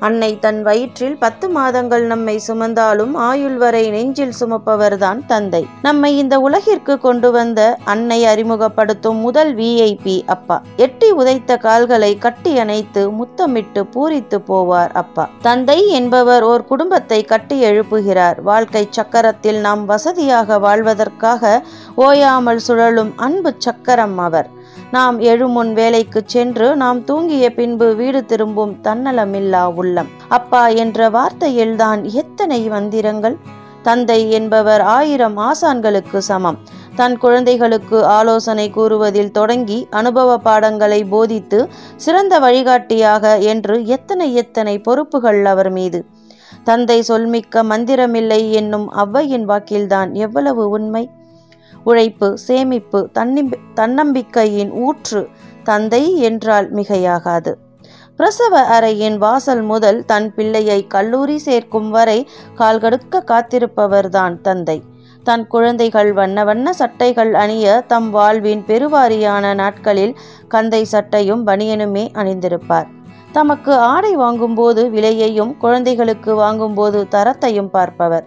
அன்னை 0.00 0.38
தன் 0.38 0.62
வயிற்றில் 0.62 1.16
பத்து 1.18 1.46
மாதங்கள் 1.48 2.04
நம்மை 2.04 2.34
சுமந்தாலும் 2.46 3.14
ஆயுள் 3.14 3.56
வரை 3.56 3.82
நெஞ்சில் 3.90 4.36
சுமப்பவர்தான் 4.40 5.20
தந்தை. 5.26 5.66
நம்மை 5.82 6.10
இந்த 6.18 6.40
உலகிற்கு 6.40 6.98
கொண்டு 6.98 7.30
வந்த 7.30 7.60
அன்னை 7.84 8.18
அறிமுகப்படுத்தும் 8.24 9.18
முதல் 9.26 9.52
விஐபி 9.54 10.16
அப்பா. 10.26 10.62
எட்டி 10.76 11.10
உதைத்த 11.10 11.56
கால்களை 11.56 12.18
கட்டி 12.18 12.58
அணைத்து 12.58 13.10
முத்தமிட்டு 13.10 13.82
பூரித்து 13.94 14.38
போவார் 14.48 14.92
அப்பா. 14.92 15.28
தந்தை 15.42 15.88
என்பவர் 15.88 16.42
ஓர் 16.42 16.64
குடும்பத்தை 16.64 17.20
கட்டி 17.24 17.58
எழுப்புகிறார். 17.64 18.40
வாழ்க்கை 18.42 18.88
சக்கரத்தில் 18.90 19.60
நாம் 19.60 19.84
வசதியாக 19.84 20.58
வாழ்வதற்காக 20.58 21.62
ஓயாமல் 21.94 22.64
சுழலும் 22.68 23.12
அன்பு 23.16 23.52
சக்கரம் 23.58 24.18
அவர். 24.18 24.48
நாம் 24.90 25.20
எழுமுன் 25.20 25.72
வேலைக்கு 25.72 26.22
சென்று 26.26 26.76
நாம் 26.76 27.04
தூங்கிய 27.04 27.54
பின்பு 27.54 27.94
வீடு 27.94 28.24
திரும்பும் 28.24 28.76
தன்னலமில்லா 28.82 29.74
உள்ளம். 29.74 30.08
அப்பா 30.28 30.66
என்ற 30.68 31.10
வார்த்தையில்தான் 31.10 32.02
எத்தனை 32.02 32.68
வந்திரங்கள் 32.68 33.36
தந்தை 33.82 34.30
என்பவர் 34.30 34.80
ஆயிரம் 34.80 35.36
ஆசான்களுக்கு 35.36 36.18
சமம். 36.18 36.58
தன் 36.96 37.18
குழந்தைகளுக்கு 37.18 38.04
ஆலோசனை 38.04 38.70
கூறுவதில் 38.70 39.30
தொடங்கி 39.30 39.86
அனுபவ 39.90 40.38
பாடங்களை 40.38 41.04
போதித்து 41.04 41.68
சிறந்த 41.96 42.38
வழிகாட்டியாக 42.38 43.38
என்று 43.38 43.86
எத்தனை 43.86 44.34
எத்தனை 44.34 44.78
பொறுப்புகள் 44.78 45.44
அவர் 45.44 45.70
மீது. 45.70 46.04
தந்தை 46.64 47.02
சொல்மிக்க 47.08 47.62
மந்திரமில்லை 47.62 48.50
என்னும் 48.50 48.92
அவ்வையின் 48.92 49.46
வாக்கில்தான் 49.48 50.12
எவ்வளவு 50.12 50.68
உண்மை? 50.68 51.10
உழைப்பு 51.84 52.38
சேமிப்பு 52.38 53.10
தன்னிம்பி 53.14 53.52
தன்னம்பிக்கையின் 53.74 54.70
ஊற்று 54.70 55.28
தந்தை 55.64 56.18
என்றால் 56.18 56.74
மிகையாகாது. 56.74 57.54
பிரசவ 58.16 58.80
அறையின் 58.80 59.16
வாசல் 59.16 59.62
முதல் 59.62 60.04
தன் 60.04 60.34
பிள்ளையை 60.34 60.86
கல்லூரி 60.86 61.38
சேர்க்கும் 61.38 61.90
வரை 61.90 62.28
கால்கடுக்க 62.58 63.22
காத்திருப்பவர்தான் 63.26 64.40
தந்தை. 64.40 64.82
தன் 65.22 65.46
குழந்தைகள் 65.46 66.12
வண்ண 66.12 66.44
வண்ண 66.44 66.72
சட்டைகள் 66.72 67.32
அணிய 67.32 67.84
தம் 67.86 68.10
வாழ்வின் 68.10 68.64
பெருவாரியான 68.66 69.54
நாட்களில் 69.54 70.16
கந்தை 70.48 70.82
சட்டையும் 70.82 71.46
பனியனுமே 71.46 72.08
அணிந்திருப்பார். 72.12 72.86
தமக்கு 73.32 73.74
ஆடை 73.74 74.16
வாங்கும்போது 74.16 74.88
விலையையும் 74.88 75.56
குழந்தைகளுக்கு 75.56 76.34
வாங்கும்போது 76.34 77.06
தரத்தையும் 77.10 77.68
பார்ப்பவர். 77.68 78.26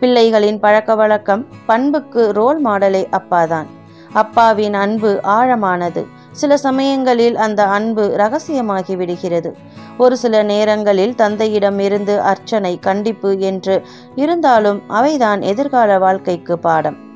பிள்ளைகளின் 0.00 0.58
பழக்க 0.58 0.94
வழக்கம் 0.94 1.46
பண்புக்கு 1.66 2.32
ரோல் 2.32 2.64
மாடலே 2.64 3.08
அப்பாதான். 3.10 3.66
அப்பாவின் 4.12 4.74
அன்பு 4.74 5.20
ஆழமானது. 5.22 6.06
சில 6.32 6.56
சமயங்களில் 6.56 7.36
அந்த 7.36 7.64
அன்பு 7.64 8.14
ரகசியமாகி 8.16 8.96
விடுகிறது 8.96 9.56
ஒரு 9.98 10.16
சில 10.16 10.42
நேரங்களில் 10.42 11.14
தந்தையிடம் 11.14 11.78
இருந்து 11.78 12.20
அர்ச்சனை 12.20 12.78
கண்டிப்பு 12.78 13.38
என்று 13.38 13.82
இருந்தாலும் 14.14 14.82
அவைதான் 14.88 15.40
எதிர்கால 15.40 15.98
வாழ்க்கைக்கு 15.98 16.58
பாடம். 16.58 17.09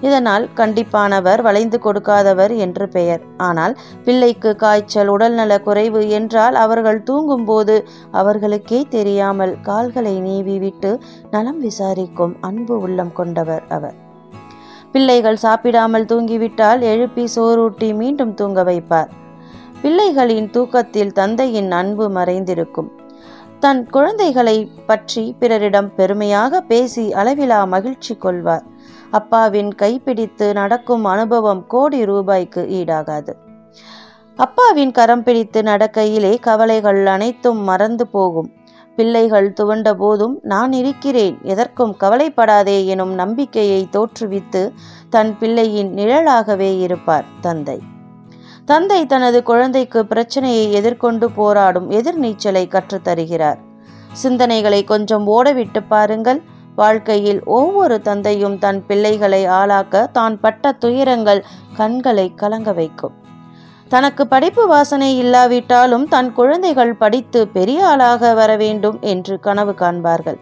இதனால் 0.00 0.48
கண்டிப்பானவர் 0.54 1.40
வளைந்து 1.42 1.78
கொடுக்காதவர் 1.84 2.56
என்று 2.56 2.88
பெயர். 2.88 3.22
ஆனால் 3.36 3.74
பிள்ளைக்கு 4.04 4.56
காய்ச்சல் 4.56 5.08
உடல்நல 5.08 5.60
குறைவு 5.60 6.08
என்றால் 6.08 6.54
அவர்கள் 6.54 7.02
தூங்கும்போது 7.02 7.76
அவர்களுக்கே 8.12 8.86
தெரியாமல் 8.88 9.54
கால்களை 9.60 10.20
நீவி 10.20 10.58
விட்டு 10.58 11.00
நலம் 11.30 11.60
விசாரிக்கும் 11.60 12.36
அன்பு 12.40 12.80
உள்ளம் 12.80 13.12
கொண்டவர் 13.12 13.62
அவர். 13.68 13.96
பிள்ளைகள் 14.92 15.36
சாப்பிடாமல் 15.36 16.04
தூங்கிவிட்டால் 16.04 16.80
எழுப்பி 16.80 17.24
சோறூட்டி 17.36 17.94
மீண்டும் 17.94 18.34
தூங்க 18.34 18.62
வைப்பார். 18.62 19.10
பிள்ளைகளின் 19.82 20.50
தூக்கத்தில் 20.50 21.12
தந்தையின் 21.12 21.70
அன்பு 21.70 22.08
மறைந்திருக்கும். 22.08 22.88
தன் 23.60 23.86
குழந்தைகளை 23.90 24.70
பற்றி 24.86 25.34
பிறரிடம் 25.38 25.94
பெருமையாக 25.94 26.60
பேசி 26.60 27.12
அளவிலா 27.12 27.64
மகிழ்ச்சி 27.64 28.14
கொள்வார். 28.16 28.66
அப்பாவின் 29.10 29.74
கைப்பிடித்து 29.74 30.52
நடக்கும் 30.52 31.04
அனுபவம் 31.04 31.66
கோடி 31.66 32.04
ரூபாய்க்கு 32.04 32.66
ஈடாகாது. 32.70 33.32
அப்பாவின் 34.36 34.90
கரம் 34.90 35.22
பிடித்து 35.22 35.62
நடக்கையிலே 35.62 36.38
கவலைகள் 36.40 37.06
அனைத்தும் 37.06 37.58
மறந்து 37.58 38.06
போகும். 38.06 38.52
பிள்ளைகள் 38.96 39.52
துவண்ட 39.60 39.92
போதும் 39.92 40.38
நான் 40.42 40.72
இருக்கிறேன் 40.72 41.38
எதற்கும் 41.42 41.96
கவலைப்படாதே 41.96 42.86
எனும் 42.86 43.12
நம்பிக்கையை 43.12 43.88
தோற்றுவித்து 43.92 44.72
தன் 45.10 45.38
பிள்ளையின் 45.38 45.94
நிழலாகவே 45.94 46.80
இருப்பார் 46.80 47.24
தந்தை. 47.40 47.80
தந்தை 48.64 49.06
தனது 49.06 49.42
குழந்தைக்கு 49.42 50.06
பிரச்சனையை 50.06 50.72
எதிர்கொண்டு 50.72 51.30
போராடும் 51.30 51.90
எதிர்நீச்சலை 51.90 52.64
கற்றுத்தருகிறார். 52.68 53.58
சிந்தனைகளை 54.22 54.84
கொஞ்சம் 54.84 55.26
ஓடவிட்டு 55.26 55.82
பாருங்கள். 55.88 56.42
வாழ்க்கையில் 56.80 57.40
ஒவ்வொரு 57.58 57.96
தந்தையும் 58.08 58.56
தன் 58.64 58.80
பிள்ளைகளை 58.88 59.42
ஆளாக்க 59.60 60.04
தான் 60.18 60.36
பட்ட 60.40 60.72
துயரங்கள் 60.72 61.40
கண்களை 61.76 62.26
கலங்க 62.34 62.72
வைக்கும். 62.72 63.14
தனக்கு 63.88 64.22
படிப்பு 64.26 64.64
வாசனை 64.66 65.10
இல்லாவிட்டாலும் 65.22 66.06
தன் 66.14 66.30
குழந்தைகள் 66.32 66.98
படித்து 67.02 67.40
பெரிய 67.48 67.86
ஆளாக 67.90 68.32
வர 68.34 68.50
வேண்டும் 68.56 68.98
என்று 69.12 69.34
கனவு 69.46 69.74
காண்பார்கள். 69.82 70.38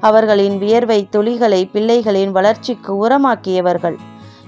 அவர்களின் 0.00 0.56
வியர்வை 0.58 1.00
துளிகளை 1.14 1.60
பிள்ளைகளின் 1.74 2.32
வளர்ச்சிக்கு 2.36 2.92
உரமாக்கியவர்கள். 3.04 3.98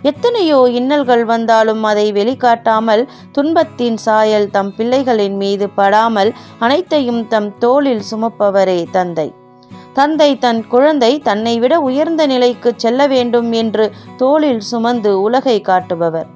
எத்தனையோ 0.03 0.61
இன்னல்கள் 0.79 1.25
வந்தாலும் 1.25 1.83
அதை 1.83 2.07
வெளிக்காட்டாமல் 2.19 3.03
துன்பத்தின் 3.33 3.99
சாயல் 4.07 4.49
தம் 4.51 4.73
பிள்ளைகளின் 4.79 5.37
மீது 5.43 5.69
படாமல் 5.81 6.31
அனைத்தையும் 6.59 7.23
தம் 7.29 7.51
தோளில் 7.59 8.05
சுமப்பவரே 8.11 8.81
தந்தை. 8.91 9.29
தந்தை 9.93 10.39
தன் 10.39 10.67
குழந்தை 10.69 11.19
தன்னை 11.19 11.59
விட 11.59 11.81
உயர்ந்த 11.81 12.27
நிலைக்கு 12.27 12.73
செல்ல 12.77 13.07
வேண்டும் 13.07 13.53
என்று 13.53 13.91
தோளில் 14.17 14.61
சுமந்து 14.61 15.23
உலகை 15.23 15.61
காட்டுபவர். 15.61 16.29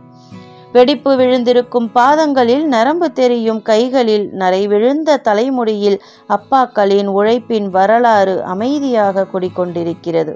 வெடிப்பு 0.72 1.16
விழுந்திருக்கும் 1.16 1.90
பாதங்களில் 1.92 2.64
நரம்பு 2.64 3.12
தெரியும் 3.12 3.62
கைகளில் 3.62 4.30
நரை 4.32 4.66
விழுந்த 4.66 5.16
தலைமுடியில் 5.16 6.02
அப்பாக்களின் 6.28 7.06
உழைப்பின் 7.06 7.68
வரலாறு 7.68 8.44
அமைதியாக 8.44 9.26
குடிக்கொண்டிருக்கிறது. 9.32 10.34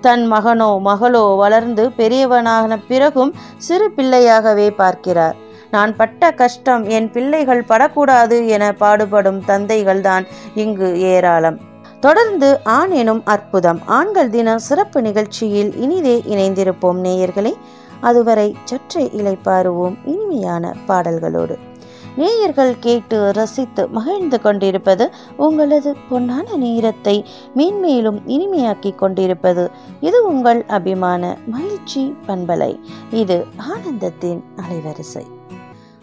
தன் 0.00 0.32
மகனோ 0.32 0.70
மகளோ 0.84 1.36
வளர்ந்து 1.36 1.90
பெரியவனான 1.96 2.78
பிறகும் 2.88 3.34
சிறு 3.56 3.92
பிள்ளையாகவே 3.96 4.70
பார்க்கிறார். 4.70 5.36
நான் 5.70 5.96
பட்ட 5.96 6.30
கஷ்டம் 6.30 6.84
என் 6.88 7.10
பிள்ளைகள் 7.10 7.64
படக்கூடாது 7.64 8.48
என 8.48 8.72
பாடுபடும் 8.72 9.42
தந்தைகள்தான் 9.46 10.26
இங்கு 10.54 11.00
ஏராளம். 11.00 11.72
தொடர்ந்து 12.04 12.60
ஆண் 12.64 12.90
எனும் 12.90 13.22
அற்புதம். 13.24 13.80
ஆண்கள் 13.86 14.30
தின 14.30 14.58
சிறப்பு 14.58 15.02
நிகழ்ச்சியில் 15.02 15.76
இனிதே 15.80 16.22
இணைந்திருப்போம் 16.26 16.98
நேயர்களே. 17.06 17.52
அதுவரை 18.00 18.56
சற்றே 18.64 19.04
இலைப்பாருவோம் 19.04 19.96
இனிமையான 20.04 20.74
பாடல்களோடு. 20.86 21.58
நேயர்கள் 22.16 22.74
கேட்டு 22.78 23.32
ரசித்து 23.32 23.88
மகிழ்ந்து 23.88 24.40
கொண்டிருப்பது 24.40 25.10
உங்களது 25.36 25.96
பொன்னான 26.10 26.56
நேரத்தை 26.56 27.24
மேன்மேலும் 27.54 28.20
இனிமையாக்கி 28.26 28.94
கொண்டிருப்பது. 28.94 29.70
இது 30.00 30.26
உங்கள் 30.26 30.64
அபிமான 30.68 31.36
மகிழ்ச்சி 31.46 32.16
பண்பலை. 32.26 32.80
இது 33.10 33.46
ஆனந்தத்தின் 33.70 34.42
அலைவரிசை. 34.56 35.26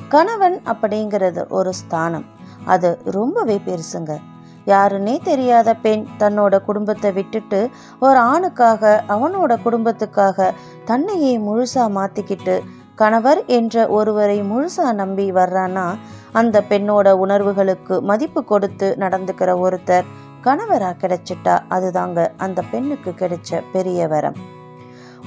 கணவன் 0.10 0.62
அப்படிங்கிறது 0.66 1.50
ஒரு 1.50 1.74
ஸ்தானம். 1.74 2.26
அது 2.66 3.00
ரொம்பவே 3.06 3.62
பெருசுங்க. 3.66 4.18
யாருன்னே 4.66 5.22
தெரியாத 5.24 5.74
பெண் 5.74 6.06
தன்னோட 6.20 6.64
குடும்பத்தை 6.64 7.12
விட்டுட்டு 7.12 7.70
ஒரு 8.00 8.20
ஆணுக்காக 8.20 9.04
அவனோட 9.08 9.58
குடும்பத்துக்காக 9.64 10.52
தன்னையே 10.86 11.40
முழுசா 11.40 11.86
மாத்திக்கிட்டு 11.98 12.62
கணவர் 12.96 13.46
என்ற 13.46 13.88
ஒருவரை 13.88 14.42
முழுசா 14.42 14.94
நம்பி 14.94 15.32
வர்றான்னா 15.32 15.96
அந்த 16.32 16.64
பெண்ணோட 16.70 17.12
உணர்வுகளுக்கு 17.12 18.02
மதிப்பு 18.02 18.44
கொடுத்து 18.44 18.96
நடந்துக்கிற 19.00 19.60
ஒருத்தர் 19.60 20.04
கணவரா 20.44 20.92
கிடைச்சிட்டா 21.02 21.60
அதுதாங்க 21.70 22.28
அந்த 22.38 22.62
பெண்ணுக்கு 22.72 23.14
கிடைச்ச 23.18 23.62
பெரிய 23.72 24.08
வரம். 24.08 24.36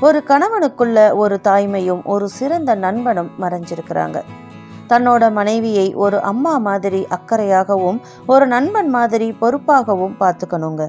ஒரு 0.01 0.23
கணவனுக்குள்ள 0.27 1.15
ஒரு 1.15 1.41
தாய்மையும் 1.45 2.03
ஒரு 2.05 2.29
சிறந்த 2.29 2.75
நண்பனும் 2.75 3.31
மறைஞ்சிருக்கிறாங்க. 3.41 4.21
தன்னோட 4.95 5.33
மனைவியை 5.33 5.87
ஒரு 6.07 6.21
அம்மா 6.33 6.57
மாதிரி 6.67 7.07
அக்கறையாகவும் 7.19 8.03
ஒரு 8.27 8.47
நண்பன் 8.47 8.93
மாதிரி 8.99 9.31
பொறுப்பாகவும் 9.41 10.19
பார்த்துக்கணுங்க. 10.21 10.83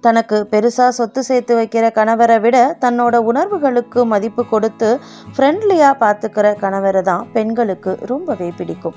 தனக்கு 0.00 0.36
பெருசா 0.50 0.86
சொத்து 0.96 1.20
சேர்த்து 1.24 1.52
வைக்கிற 1.58 1.84
கணவரை 1.96 2.36
விட 2.44 2.56
தன்னோட 2.84 3.16
உணர்வுகளுக்கு 3.30 4.00
மதிப்பு 4.04 4.42
கொடுத்து 4.46 4.88
ஃப்ரெண்ட்லியா 5.34 5.90
பார்த்துக்கிற 6.02 6.54
கணவரை 6.64 7.02
தான் 7.02 7.24
பெண்களுக்கு 7.32 7.92
ரொம்பவே 8.12 8.48
பிடிக்கும். 8.58 8.96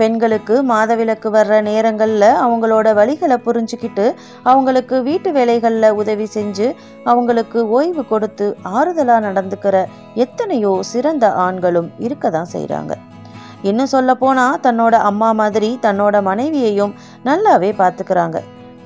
பெண்களுக்கு 0.00 0.54
மாதவிலக்கு 0.70 1.28
வர்ற 1.36 1.62
நேரங்களில் 1.62 2.28
அவங்களோட 2.44 2.88
வழிகளை 3.00 3.36
புரிஞ்சுக்கிட்டு 3.46 4.06
அவங்களுக்கு 4.50 5.02
வீட்டு 5.02 5.30
வேலைகளில் 5.32 5.96
உதவி 6.02 6.26
செஞ்சு 6.36 6.66
அவங்களுக்கு 7.04 7.60
ஓய்வு 7.78 8.04
கொடுத்து 8.12 8.48
ஆறுதலாக 8.78 9.26
நடந்துக்கிற 9.28 9.86
எத்தனையோ 10.14 10.72
சிறந்த 10.92 11.28
ஆண்களும் 11.46 11.90
இருக்க 12.08 12.30
தான் 12.30 12.52
செய்கிறாங்க 12.52 12.94
இன்னும் 13.68 13.92
சொல்ல 13.94 14.10
போனால் 14.22 14.60
தன்னோட 14.66 14.94
அம்மா 15.10 15.30
மாதிரி 15.40 15.70
தன்னோட 15.86 16.16
மனைவியையும் 16.28 16.92
நல்லாவே 17.28 17.70
பார்த்துக்கிறாங்க. 17.80 18.38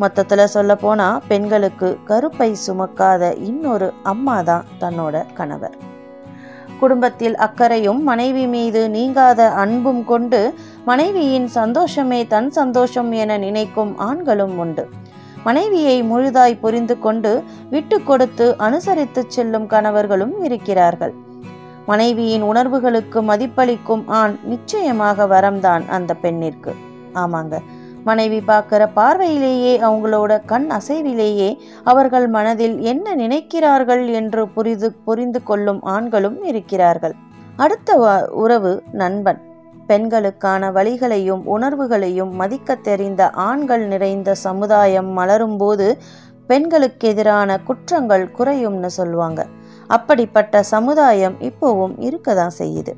மொத்தத்தில் 0.03 0.53
சொல்ல 0.55 0.73
போனால் 0.85 1.21
பெண்களுக்கு 1.31 1.89
கருப்பை 2.11 2.51
சுமக்காத 2.67 3.23
இன்னொரு 3.49 3.89
அம்மா 4.13 4.37
தான் 4.51 4.69
தன்னோட 4.83 5.25
கணவர். 5.39 5.77
குடும்பத்தில் 6.81 7.37
அக்கறையும் 7.47 8.01
மனைவி 8.03 8.45
மீது 8.55 8.83
நீங்காத 8.97 9.41
அன்பும் 9.63 10.03
கொண்டு 10.05 10.41
மனைவியின் 10.91 11.49
சந்தோஷமே 11.59 12.21
தன் 12.35 12.51
சந்தோஷம் 12.59 13.11
என 13.23 13.39
நினைக்கும் 13.47 13.93
ஆண்களும் 14.09 14.55
உண்டு. 14.65 14.85
மனைவியை 15.47 15.97
முழுதாய் 16.11 16.61
புரிந்து 16.63 16.95
கொண்டு 16.99 17.33
விட்டு 17.75 17.99
கொடுத்து 18.09 18.47
அனுசரித்து 18.67 19.23
செல்லும் 19.37 19.67
கணவர்களும் 19.67 20.35
இருக்கிறார்கள். 20.47 21.15
மனைவியின் 21.87 22.43
உணர்வுகளுக்கு 22.43 23.23
மதிப்பளிக்கும் 23.23 24.03
ஆண் 24.07 24.37
நிச்சயமாக 24.45 25.25
வரம்தான் 25.25 25.89
அந்த 25.89 26.15
பெண்ணிற்கு. 26.15 26.75
ஆமாங்க. 27.15 27.59
மனைவி 28.05 28.41
பார்க்கிற 28.41 28.87
பார்வையிலேயே 28.87 29.81
அவங்களோட 29.81 30.41
கண் 30.47 30.71
அசைவிலேயே 30.71 31.59
அவர்கள் 31.85 32.29
மனதில் 32.29 32.81
என்ன 32.81 33.15
நினைக்கிறார்கள் 33.15 34.13
என்று 34.13 34.49
புரிந்து 34.49 34.93
புரிந்து 34.93 35.43
கொள்ளும் 35.43 35.83
ஆண்களும் 35.83 36.45
இருக்கிறார்கள். 36.45 37.15
அடுத்த 37.57 37.97
உறவு 38.33 38.83
நண்பன். 38.93 39.49
பெண்களுக்கான 39.87 40.71
வழிகளையும் 40.71 41.43
உணர்வுகளையும் 41.45 42.33
மதிக்க 42.33 42.75
தெரிந்த 42.75 43.31
ஆண்கள் 43.31 43.87
நிறைந்த 43.87 44.35
சமுதாயம் 44.35 45.19
மலரும்போது 45.19 45.97
பெண்களுக்கு 46.47 47.09
எதிரான 47.09 47.61
குற்றங்கள் 47.61 48.31
குறையும்னு 48.39 48.87
சொல்லுவாங்க. 48.87 49.47
அப்படிப்பட்ட 49.97 50.63
சமுதாயம் 50.75 51.39
இப்போவும் 51.49 51.95
இருக்க 52.09 52.35
தான் 52.41 52.59
செய்யுது. 52.59 52.93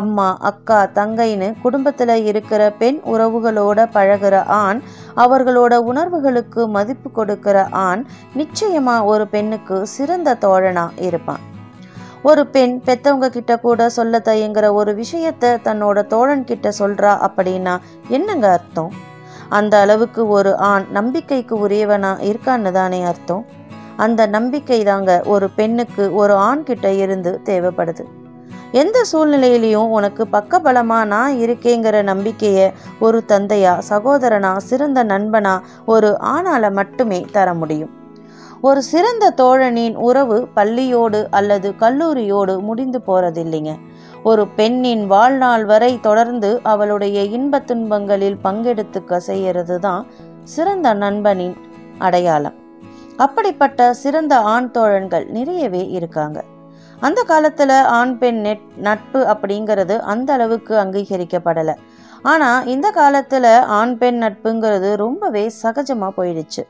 அம்மா 0.00 0.26
அக்கா 0.50 0.78
தங்கைன்னு 0.98 1.48
குடும்பத்தில் 1.62 2.14
இருக்கிற 2.30 2.62
பெண் 2.80 2.98
உறவுகளோட 3.12 3.86
பழகிற 3.94 4.36
ஆண் 4.62 4.80
அவர்களோட 5.22 5.74
உணர்வுகளுக்கு 5.90 6.62
மதிப்பு 6.76 7.10
கொடுக்கிற 7.18 7.58
ஆண் 7.86 8.02
நிச்சயமா 8.40 8.96
ஒரு 9.12 9.26
பெண்ணுக்கு 9.34 9.78
சிறந்த 9.96 10.36
தோழனா 10.44 10.86
இருப்பான். 11.08 11.44
ஒரு 12.22 12.42
பெண் 12.54 12.74
பெத்தவங்க 12.86 13.26
கிட்ட 13.36 13.52
கூட 13.64 13.88
சொல்ல 13.96 14.18
தயங்குற 14.28 14.66
ஒரு 14.80 14.92
விஷயத்த 15.02 15.52
தன்னோட 15.66 15.98
தோழன் 16.12 16.48
கிட்ட 16.50 16.68
சொல்றா 16.78 17.12
அப்படின்னா 17.26 17.74
என்னங்க 18.16 18.46
அர்த்தம்? 18.56 18.90
அந்த 19.58 19.74
அளவுக்கு 19.84 20.22
ஒரு 20.36 20.50
ஆண் 20.70 20.86
நம்பிக்கைக்கு 20.96 21.54
உரியவனா 21.66 22.12
இருக்கான்னு 22.30 22.72
தானே 22.72 23.00
அர்த்தம்? 23.12 23.44
அந்த 23.98 24.26
நம்பிக்கை 24.26 24.84
தாங்க 24.84 25.22
ஒரு 25.26 25.50
பெண்ணுக்கு 25.50 26.14
ஒரு 26.14 26.34
ஆண் 26.34 26.62
கிட்ட 26.62 26.92
இருந்து 26.92 27.40
தேவைப்படுது. 27.44 28.04
எந்த 28.72 29.04
சூழ்நிலையிலையும் 29.12 29.88
உனக்கு 29.90 30.26
பக்கபலமா 30.32 31.04
நான் 31.04 31.34
இருக்கேங்கிற 31.34 32.02
நம்பிக்கையை 32.02 32.72
ஒரு 33.00 33.22
தந்தையா 33.28 33.82
சகோதரனா 33.88 34.56
சிறந்த 34.56 35.04
நண்பனா 35.04 35.60
ஒரு 35.86 36.16
ஆணால 36.20 36.72
மட்டுமே 36.72 37.26
தர 37.32 37.54
முடியும். 37.54 37.90
ஒரு 38.60 38.82
சிறந்த 38.82 39.32
தோழனின் 39.36 39.94
உறவு 39.94 40.48
பள்ளியோடு 40.56 41.26
அல்லது 41.30 41.74
கல்லூரியோடு 41.80 42.60
முடிந்து 42.60 43.00
போறதில்லைங்க. 43.06 43.74
ஒரு 44.22 44.48
பெண்ணின் 44.48 45.06
வாழ்நாள் 45.06 45.64
வரை 45.64 45.98
தொடர்ந்து 46.02 46.60
அவளுடைய 46.62 47.22
இன்பத் 47.22 47.70
துன்பங்களில் 47.70 48.38
பங்கெடுத்துக்க 48.44 49.16
செய்யறது 49.16 49.78
தான் 49.80 50.06
சிறந்த 50.44 50.94
நண்பனின் 50.94 51.56
அடையாளம். 51.98 52.66
அப்படிப்பட்ட 53.24 53.90
சிறந்த 54.02 54.34
ஆண் 54.54 54.70
தோழன்கள் 54.76 55.26
நிறையவே 55.36 55.82
இருக்காங்க. 55.98 56.38
அந்த 57.06 57.20
காலத்தில் 57.30 57.76
ஆண் 57.98 58.12
பெண் 58.20 58.40
நெட் 58.46 58.66
நட்பு 58.86 59.20
அப்படிங்கிறது 59.32 59.94
அந்த 60.12 60.30
அளவுக்கு 60.36 60.74
அங்கீகரிக்கப்படலை. 60.82 61.74
ஆனால் 62.30 62.66
இந்த 62.72 62.86
காலத்தில் 62.98 63.48
ஆண் 63.78 63.92
பெண் 64.00 64.18
நட்புங்கிறது 64.22 64.88
ரொம்பவே 65.02 65.42
சகஜமாக 65.62 66.12
போயிடுச்சு. 66.16 66.62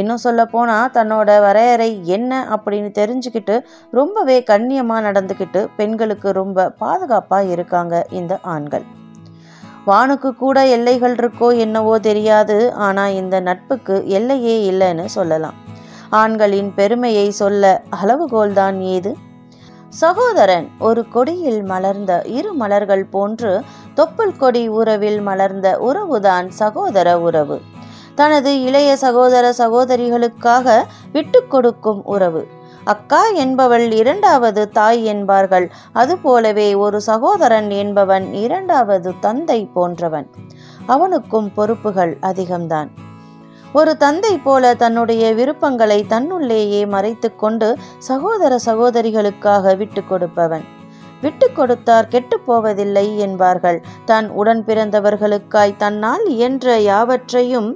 இன்னும் 0.00 0.22
சொல்ல 0.24 0.40
போனால் 0.52 0.92
தன்னோட 0.96 1.28
வரையறை 1.46 1.88
என்ன 2.16 2.32
அப்படின்னு 2.56 2.90
தெரிஞ்சுக்கிட்டு 3.00 3.56
ரொம்பவே 3.98 4.36
கண்ணியமாக 4.50 5.06
நடந்துக்கிட்டு 5.08 5.62
பெண்களுக்கு 5.78 6.30
ரொம்ப 6.40 6.68
பாதுகாப்பாக 6.82 7.52
இருக்காங்க 7.56 8.04
இந்த 8.20 8.36
ஆண்கள். 8.54 8.86
வானுக்கு 9.90 10.30
கூட 10.44 10.58
எல்லைகள் 10.76 11.16
இருக்கோ 11.20 11.48
என்னவோ 11.66 11.94
தெரியாது. 12.08 12.58
ஆனால் 12.86 13.16
இந்த 13.20 13.36
நட்புக்கு 13.48 13.96
எல்லையே 14.18 14.56
இல்லைன்னு 14.70 15.06
சொல்லலாம். 15.18 15.58
ஆண்களின் 16.12 16.74
பெருமையை 16.74 17.30
சொல்ல 17.30 17.82
அளவுகோல்தான் 18.02 18.80
ஏது? 18.80 19.16
சகோதரன் 19.88 20.70
ஒரு 20.78 21.08
கொடியில் 21.08 21.62
மலர்ந்த 21.62 22.22
இரு 22.24 22.52
மலர்கள் 22.52 23.04
போன்று 23.04 23.62
தொப்புள் 23.96 24.36
கொடி 24.36 24.68
உறவில் 24.68 25.20
மலர்ந்த 25.20 25.68
உறவுதான் 25.80 26.48
சகோதர 26.48 27.20
உறவு. 27.20 27.60
தனது 28.14 28.62
இளைய 28.62 28.96
சகோதர 28.96 29.54
சகோதரிகளுக்காக 29.58 30.82
விட்டு 31.12 31.46
கொடுக்கும் 31.46 32.04
உறவு. 32.04 32.46
அக்கா 32.84 33.28
என்பவள் 33.28 33.92
இரண்டாவது 33.92 34.68
தாய் 34.68 35.04
என்பார்கள். 35.04 35.70
அதுபோலவே 35.92 36.74
ஒரு 36.74 37.00
சகோதரன் 37.00 37.70
என்பவன் 37.70 38.34
இரண்டாவது 38.34 39.12
தந்தை 39.20 39.70
போன்றவன். 39.74 40.28
அவனுக்கும் 40.86 41.52
பொறுப்புகள் 41.54 42.16
அதிகம்தான். 42.22 42.88
ஒரு 43.72 43.96
தந்தை 43.96 44.38
போல 44.38 44.74
தன்னுடைய 44.74 45.34
விருப்பங்களை 45.34 46.04
தன்னுள்ளேயே 46.08 46.80
மறைத்து 46.88 47.28
கொண்டு 47.36 47.68
சகோதர 47.98 48.58
சகோதரிகளுக்காக 48.66 49.76
விட்டு 49.76 50.02
கொடுப்பவன். 50.04 50.64
விட்டு 51.20 51.52
கொடுத்தார் 51.52 52.08
கெட்டு 52.08 52.40
போவதில்லை 52.40 53.18
என்பார்கள். 53.18 53.78
தன் 54.04 54.28
உடன் 54.30 54.62
பிறந்தவர்களுக்காய் 54.64 55.74
தன்னால் 55.76 56.24
இயன்ற 56.26 56.78
யாவற்றையும் 56.80 57.70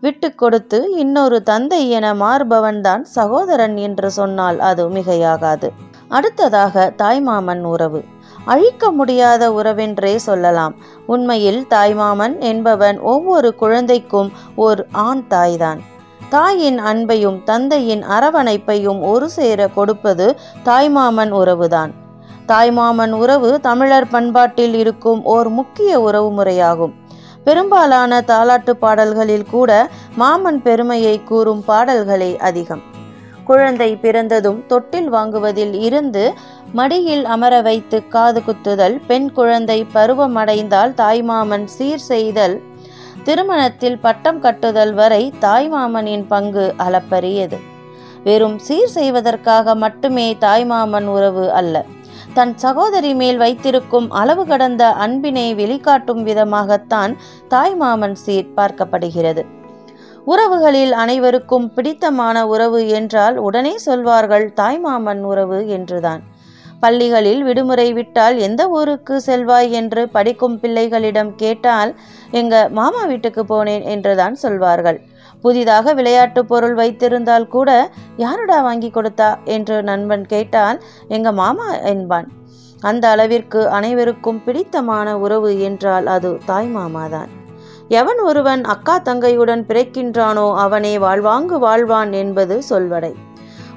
விட்டு 0.00 0.34
கொடுத்து 0.34 0.78
இன்னொரு 0.92 1.42
தந்தை 1.42 1.90
என 1.90 2.14
மாறுபவன்தான் 2.14 3.02
சகோதரன் 3.02 3.76
என்று 3.76 4.10
சொன்னால் 4.10 4.58
அது 4.58 4.88
மிகையாகாது. 4.88 5.70
அடுத்ததாக 6.08 6.92
தாய்மாமன் 6.98 7.62
உறவு. 7.62 8.00
அழிக்க 8.50 8.90
முடியாத 8.90 9.50
உறவென்றே 9.50 10.14
சொல்லலாம். 10.28 10.74
உண்மையில் 11.06 11.60
தாய்மாமன் 11.70 12.34
என்பவன் 12.40 12.98
ஒவ்வொரு 13.12 13.54
குழந்தைக்கும் 13.54 14.30
ஓர் 14.54 14.80
ஆண் 15.06 15.24
தாய்தான். 15.26 15.80
தாயின் 16.28 16.78
அன்பையும் 16.80 17.38
தந்தையின் 17.44 18.02
அரவணைப்பையும் 18.16 19.00
ஒரு 19.12 19.28
சேர 19.30 19.68
கொடுப்பது 19.68 20.26
தாய்மாமன் 20.64 21.32
உறவுதான். 21.32 21.92
தாய்மாமன் 22.48 23.14
உறவு 23.22 23.50
தமிழர் 23.60 24.08
பண்பாட்டில் 24.08 24.74
இருக்கும் 24.74 25.24
ஓர் 25.24 25.48
முக்கிய 25.48 26.00
உறவு 26.00 26.30
முறையாகும். 26.38 26.94
பெரும்பாலான 27.44 28.22
தாலாட்டு 28.26 28.70
பாடல்களில் 28.70 29.50
கூட 29.50 29.70
மாமன் 30.14 30.62
பெருமையை 30.62 31.16
கூறும் 31.24 31.64
பாடல்களே 31.64 32.32
அதிகம். 32.38 32.82
குழந்தை 33.50 33.90
பிறந்ததும் 33.96 34.58
தொட்டில் 34.66 35.08
வாங்குவதில் 35.08 35.74
இருந்து 35.86 36.24
மடியில் 36.72 37.24
அமர 37.34 37.54
வைத்து 37.68 37.98
காது 38.08 38.40
குத்துதல் 38.46 38.96
பெண் 39.06 39.28
குழந்தை 39.32 39.78
பருவமடைந்தால் 39.94 40.92
தாய்மாமன் 41.00 41.66
சீர் 41.76 42.04
செய்தல் 42.10 42.56
திருமணத்தில் 43.24 43.98
பட்டம் 43.98 44.40
கட்டுதல் 44.40 44.92
வரை 44.94 45.22
தாய்மாமனின் 45.40 46.24
பங்கு 46.28 46.66
அளப்பரியது. 46.86 47.58
வெறும் 48.24 48.58
சீர் 48.58 48.92
செய்வதற்காக 48.96 49.74
மட்டுமே 49.74 50.28
தாய்மாமன் 50.40 51.08
உறவு 51.16 51.46
அல்ல. 51.60 51.84
தன் 52.34 52.52
சகோதரி 52.56 53.12
மேல் 53.20 53.36
வைத்திருக்கும் 53.36 54.10
அளவு 54.20 54.44
கடந்த 54.46 54.84
அன்பினை 55.04 55.48
வெளிக்காட்டும் 55.54 56.22
விதமாகத்தான் 56.28 57.14
தாய்மாமன் 57.54 58.18
சீர் 58.24 58.54
பார்க்கப்படுகிறது. 58.58 59.44
உறவுகளில் 60.30 60.92
அனைவருக்கும் 60.92 61.66
பிடித்தமான 61.74 62.36
உறவு 62.46 62.80
என்றால் 62.88 63.36
உடனே 63.36 63.72
சொல்வார்கள் 63.78 64.44
தாய்மாமன் 64.56 65.22
உறவு 65.22 65.58
என்றுதான். 65.68 66.22
பள்ளிகளில் 66.80 67.42
விடுமுறை 67.42 67.86
விட்டால் 67.92 68.36
எந்த 68.38 68.62
ஊருக்கு 68.68 69.14
செல்வாய் 69.20 69.70
என்று 69.70 70.02
படிக்கும் 70.08 70.58
பிள்ளைகளிடம் 70.62 71.32
கேட்டால் 71.34 71.90
எங்க 72.30 72.68
மாமா 72.78 73.02
வீட்டுக்கு 73.04 73.42
போனேன் 73.44 73.84
என்றுதான் 73.94 74.34
சொல்வார்கள். 74.34 75.00
புதிதாக 75.40 75.92
விளையாட்டு 75.94 76.40
பொருள் 76.44 76.74
வைத்திருந்தால் 76.74 77.48
கூட 77.48 77.70
யாருடா 78.16 78.60
வாங்கி 78.60 78.90
கொடுத்தா? 78.94 79.30
என்று 79.56 79.76
நண்பன் 79.82 80.26
கேட்டால் 80.26 80.80
எங்க 81.08 81.32
மாமா 81.32 81.68
என்பான். 81.92 82.28
அந்த 82.80 83.04
அளவிற்கு 83.08 83.62
அனைவருக்கும் 83.68 84.42
பிடித்தமான 84.44 85.18
உறவு 85.18 85.52
என்றால் 85.60 86.06
அது 86.06 86.32
தாய் 86.46 86.72
மாமாதான். 86.76 87.30
எவன் 87.90 88.18
ஒருவன் 88.18 88.64
அக்கா 88.64 88.98
தங்கையுடன் 88.98 89.62
பிறக்கின்றானோ 89.68 90.54
அவனே 90.54 90.98
வாழ்வாங்கு 90.98 91.56
வாழ்வான் 91.58 92.12
என்பது 92.12 92.62
சொல்வடை. 92.70 93.10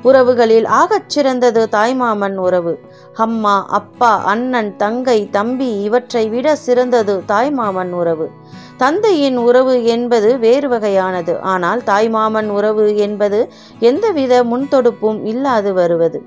உறவுகளில் 0.03 0.65
ஆகச் 0.65 1.07
சிறந்தது 1.07 1.67
தாய்மாமன் 1.71 2.35
உறவு. 2.35 2.73
அம்மா 3.13 3.65
அப்பா 3.69 4.11
அண்ணன் 4.23 4.75
தங்கை 4.75 5.29
தம்பி 5.29 5.81
இவற்றை 5.81 6.29
விட 6.29 6.55
சிறந்தது 6.55 7.23
தாய்மாமன் 7.27 7.91
உறவு. 7.91 8.29
தந்தையின் 8.77 9.37
உறவு 9.37 9.75
என்பது 9.85 10.39
வேறு 10.39 10.69
வகையானது. 10.69 11.39
ஆனால் 11.39 11.81
தாய்மாமன் 11.85 12.49
உறவு 12.49 12.97
என்பது 12.97 13.51
எந்தவித 13.79 14.43
முன்தொடுப்பும் 14.43 15.21
இல்லாது 15.25 15.73
வருவது. 15.73 16.21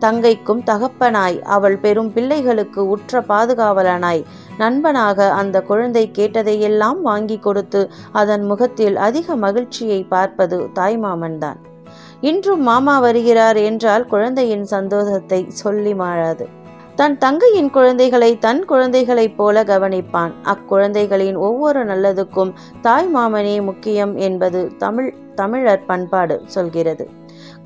தங்கைக்கும் 0.00 0.62
தகப்பனாய் 0.66 1.38
அவள் 1.40 1.76
பெரும் 1.76 2.12
பிள்ளைகளுக்கு 2.12 2.88
உற்ற 2.88 3.20
பாதுகாவலனாய். 3.28 4.22
நண்பனாக 4.58 5.28
அந்த 5.32 5.62
குழந்தை 5.62 6.04
கேட்டதையெல்லாம் 6.18 7.00
வாங்கி 7.00 7.38
கொடுத்து 7.38 7.80
அதன் 8.12 8.44
முகத்தில் 8.44 8.96
அதிக 8.96 9.36
மகிழ்ச்சியை 9.36 10.02
பார்ப்பது 10.02 10.58
தாய்மாமன்தான் 10.74 11.60
இன்றும் 12.20 12.62
மாமா 12.62 12.98
வருகிறார் 12.98 13.56
என்றால் 13.56 14.06
குழந்தையின் 14.06 14.64
சந்தோஷத்தை 14.64 15.40
சொல்லி 15.62 15.94
மாறாது. 15.94 16.46
தன் 16.94 17.16
தங்கையின் 17.18 17.70
குழந்தைகளை 17.70 18.38
தன் 18.38 18.64
குழந்தைகளைப் 18.64 19.36
போல 19.36 19.64
கவனிப்பான். 19.64 20.32
அக்குழந்தைகளின் 20.44 21.38
ஒவ்வொரு 21.38 21.80
நல்லதுக்கும் 21.84 22.52
தாய் 22.80 23.10
மாமனே 23.14 23.56
முக்கியம் 23.62 24.16
என்பது 24.16 24.60
தமிழ் 24.78 25.14
தமிழர் 25.34 25.84
பண்பாடு 25.84 26.42
சொல்கிறது. 26.46 27.06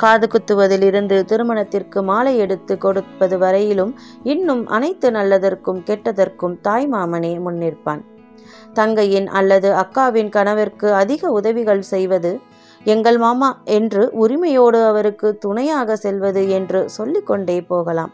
காது 0.02 0.26
குத்துவதிலிருந்து 0.26 1.16
திருமணத்திற்கு 1.30 2.00
மாலை 2.02 2.32
எடுத்து 2.44 2.74
கொடுப்பது 2.78 3.36
வரையிலும் 3.38 3.92
இன்னும் 4.32 4.62
அனைத்து 4.76 5.08
நல்லதற்கும் 5.10 5.80
கெட்டதற்கும் 5.88 6.56
தாய் 6.66 6.88
மாமனே 6.92 7.32
முன்னிற்பான். 7.46 8.02
தங்கையின் 8.74 9.28
அல்லது 9.38 9.68
அக்காவின் 9.82 10.30
கணவருக்கு 10.36 10.88
அதிக 10.94 11.30
உதவிகள் 11.38 11.82
செய்வது 11.92 12.32
எங்கள் 12.84 13.18
மாமா 13.18 13.48
என்று 13.78 14.02
உரிமையோடு 14.22 14.78
அவருக்கு 14.90 15.30
துணையாக 15.38 15.96
செல்வது 15.96 16.42
என்று 16.58 16.80
சொல்லிக்கொண்டே 16.96 17.58
போகலாம். 17.72 18.12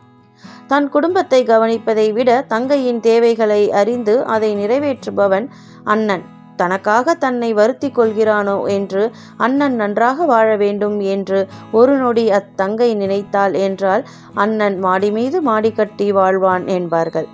தன் 0.70 0.88
குடும்பத்தை 0.94 1.40
கவனிப்பதை 1.50 2.06
விட 2.16 2.30
தங்கையின் 2.48 3.00
தேவைகளை 3.00 3.60
அறிந்து 3.80 4.14
அதை 4.34 4.50
நிறைவேற்றுபவன் 4.62 5.46
அண்ணன். 5.84 6.24
தனக்காக 6.62 7.14
தன்னை 7.24 7.50
வருத்தி 7.60 7.90
கொள்கிறானோ 7.90 8.58
என்று 8.76 9.04
அண்ணன் 9.46 9.78
நன்றாக 9.82 10.26
வாழ 10.32 10.48
வேண்டும் 10.64 10.98
என்று 11.14 11.40
ஒரு 11.80 11.96
நொடி 12.02 12.26
அத்தங்கை 12.40 12.90
நினைத்தாள் 13.02 13.56
என்றால் 13.68 14.04
அண்ணன் 14.44 14.78
மாடி 14.78 15.10
மீது 15.16 15.40
மாடி 15.50 15.72
கட்டி 15.80 16.08
வாழ்வான் 16.18 16.66
என்பார்கள். 16.76 17.28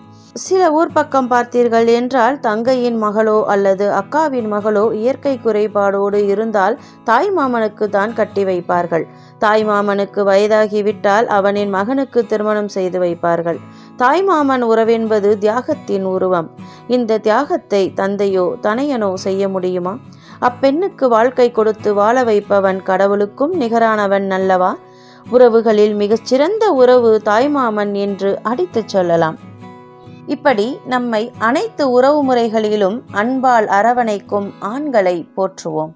சில 0.44 0.62
ஊர் 0.72 0.92
பக்கம் 0.96 1.26
பார்த்தீர்கள் 1.30 1.88
என்றால் 1.96 2.36
தங்கையின் 2.46 2.98
மகளோ 3.02 3.34
அல்லது 3.54 3.86
அக்காவின் 3.98 4.48
மகளோ 4.52 4.84
இயற்கை 5.00 5.32
குறைபாடோடு 5.44 6.20
இருந்தால் 6.32 6.76
தாய் 7.08 7.30
மாமனுக்கு 7.36 7.86
தான் 7.96 8.14
கட்டி 8.18 8.42
வைப்பார்கள். 8.50 9.04
தாய் 9.38 9.64
மாமனுக்கு 9.70 10.20
வயதாகிவிட்டால் 10.30 11.26
அவனின் 11.38 11.72
மகனுக்கு 11.76 12.22
திருமணம் 12.30 12.70
செய்து 12.76 12.98
வைப்பார்கள். 13.04 13.58
தாய்மாமன் 13.96 14.62
உறவென்பது 14.62 15.38
தியாகத்தின் 15.38 16.02
உருவம். 16.02 16.50
இந்த 16.88 17.18
தியாகத்தை 17.18 17.92
தந்தையோ 17.92 18.56
தனையனோ 18.62 19.14
செய்ய 19.14 19.48
முடியுமா? 19.48 19.98
அப்பெண்ணுக்கு 20.40 21.08
வாழ்க்கை 21.08 21.50
கொடுத்து 21.50 21.94
வாழ 21.94 22.24
வைப்பவன் 22.24 22.82
கடவுளுக்கும் 22.82 23.60
நிகரானவன் 23.60 24.30
அல்லவா? 24.30 24.76
உறவுகளில் 25.30 25.94
மிகச்சிறந்த 25.94 26.70
உறவு 26.70 27.22
தாய்மாமன் 27.24 27.92
என்று 27.92 28.38
அடித்துச் 28.42 28.88
சொல்லலாம். 28.88 29.36
இப்படி 30.26 30.78
நம்மை 30.86 31.32
அனைத்து 31.38 31.90
உறவு 31.90 32.22
முறைகளிலும் 32.22 33.02
அன்பால் 33.12 33.66
அரவணைக்கும் 33.66 34.52
ஆண்களை 34.58 35.28
போற்றுவோம். 35.36 35.92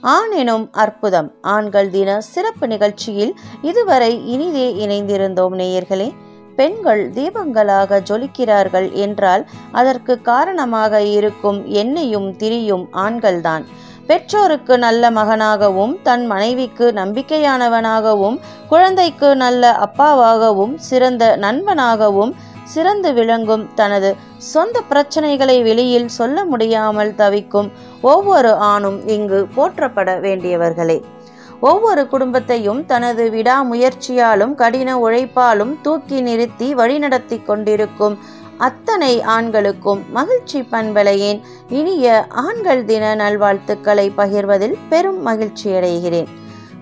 ஆண் 0.00 0.30
எனும் 0.30 0.68
அற்புதம். 0.72 1.32
ஆண்கள் 1.40 1.90
தின 1.90 2.20
சிறப்பு 2.20 2.66
நிகழ்ச்சியில் 2.66 3.38
இதுவரை 3.62 4.28
இனிதே 4.28 4.86
இணைந்திருந்தோம் 4.86 5.54
நேயர்களே. 5.62 6.12
பெண்கள் 6.60 7.02
தீபங்களாக 7.16 8.00
ஜொலிக்கிறார்கள் 8.08 8.88
என்றால் 9.04 9.44
அதற்கு 9.80 10.14
காரணமாக 10.30 11.02
இருக்கும் 11.18 11.60
எண்ணெயும் 11.82 12.28
திரியும் 12.40 12.84
ஆண்கள்தான். 13.04 13.64
பெற்றோருக்கு 14.08 14.74
நல்ல 14.84 15.10
மகனாகவும் 15.16 15.92
தன் 16.06 16.24
மனைவிக்கு 16.30 16.86
நம்பிக்கையானவனாகவும் 17.00 18.38
குழந்தைக்கு 18.70 19.28
நல்ல 19.42 19.72
அப்பாவாகவும் 19.86 20.74
சிறந்த 20.88 21.24
நண்பனாகவும் 21.44 22.32
சிறந்து 22.74 23.10
விளங்கும் 23.18 23.64
தனது 23.78 24.10
சொந்த 24.52 24.82
பிரச்சனைகளை 24.90 25.56
வெளியில் 25.68 26.10
சொல்ல 26.18 26.44
முடியாமல் 26.50 27.14
தவிக்கும் 27.20 27.68
ஒவ்வொரு 28.12 28.52
ஆணும் 28.72 28.98
இங்கு 29.14 29.40
போற்றப்பட 29.56 30.10
வேண்டியவர்களே. 30.26 30.98
ஒவ்வொரு 31.60 32.08
குடும்பத்தையும் 32.08 32.86
தனது 32.86 33.30
விடாமுயற்சியாலும் 33.30 34.54
கடின 34.54 34.90
உழைப்பாலும் 34.98 35.80
தூக்கி 35.82 36.20
நிறுத்தி 36.20 36.74
வழிநடத்தி 36.74 37.44
கொண்டிருக்கும் 37.44 38.18
அத்தனை 38.58 39.22
ஆண்களுக்கும் 39.22 40.00
மகிழ்ச்சி 40.12 40.60
பண்பலையின். 40.60 41.40
இனிய 41.68 42.26
ஆண்கள் 42.28 42.84
தின 42.84 43.14
நல்வாழ்த்துக்களை 43.14 44.12
பகிர்வதில் 44.16 44.76
பெரும் 44.88 45.26
மகிழ்ச்சியடைகிறேன் 45.26 46.30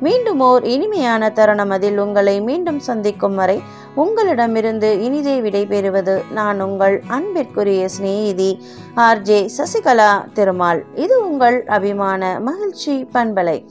மீண்டும் 0.00 0.40
ஓர் 0.40 0.64
இனிமையான 0.64 1.30
தருணம் 1.30 1.70
அதில் 1.70 1.98
உங்களை 1.98 2.40
மீண்டும் 2.40 2.78
சந்திக்கும் 2.78 3.34
வரை 3.34 3.62
உங்களிடமிருந்து 3.94 5.02
இனிதே 5.02 5.40
விடைபெறுவது 5.40 6.24
நான் 6.32 6.60
உங்கள் 6.60 7.02
அன்பிற்குரிய 7.06 7.88
சிநேகிதி 7.88 8.50
ஆர்ஜே 8.96 9.48
சசிகலா 9.56 10.12
திருமால். 10.32 10.84
இது 10.94 11.30
உங்கள் 11.30 11.64
அபிமான 11.66 12.40
மகிழ்ச்சி 12.40 13.08
பண்பலை. 13.12 13.64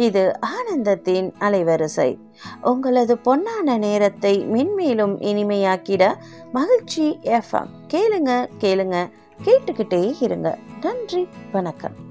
இது 0.00 0.22
ஆனந்தத்தின் 0.40 1.32
அலைவரிசை. 1.40 2.18
உங்களது 2.62 3.14
பொன்னான 3.24 3.78
நேரத்தை 3.78 4.34
மென்மேலும் 4.40 5.16
இனிமையாக்கிட 5.20 6.14
மகிழ்ச்சி 6.52 7.18
எஃப்எம் 7.22 7.72
கேளுங்க 7.88 8.48
கேளுங்க 8.60 9.10
கேட்டுக்கிட்டே 9.44 10.14
இருங்க. 10.20 10.58
நன்றி 10.80 11.28
வணக்கம். 11.52 12.09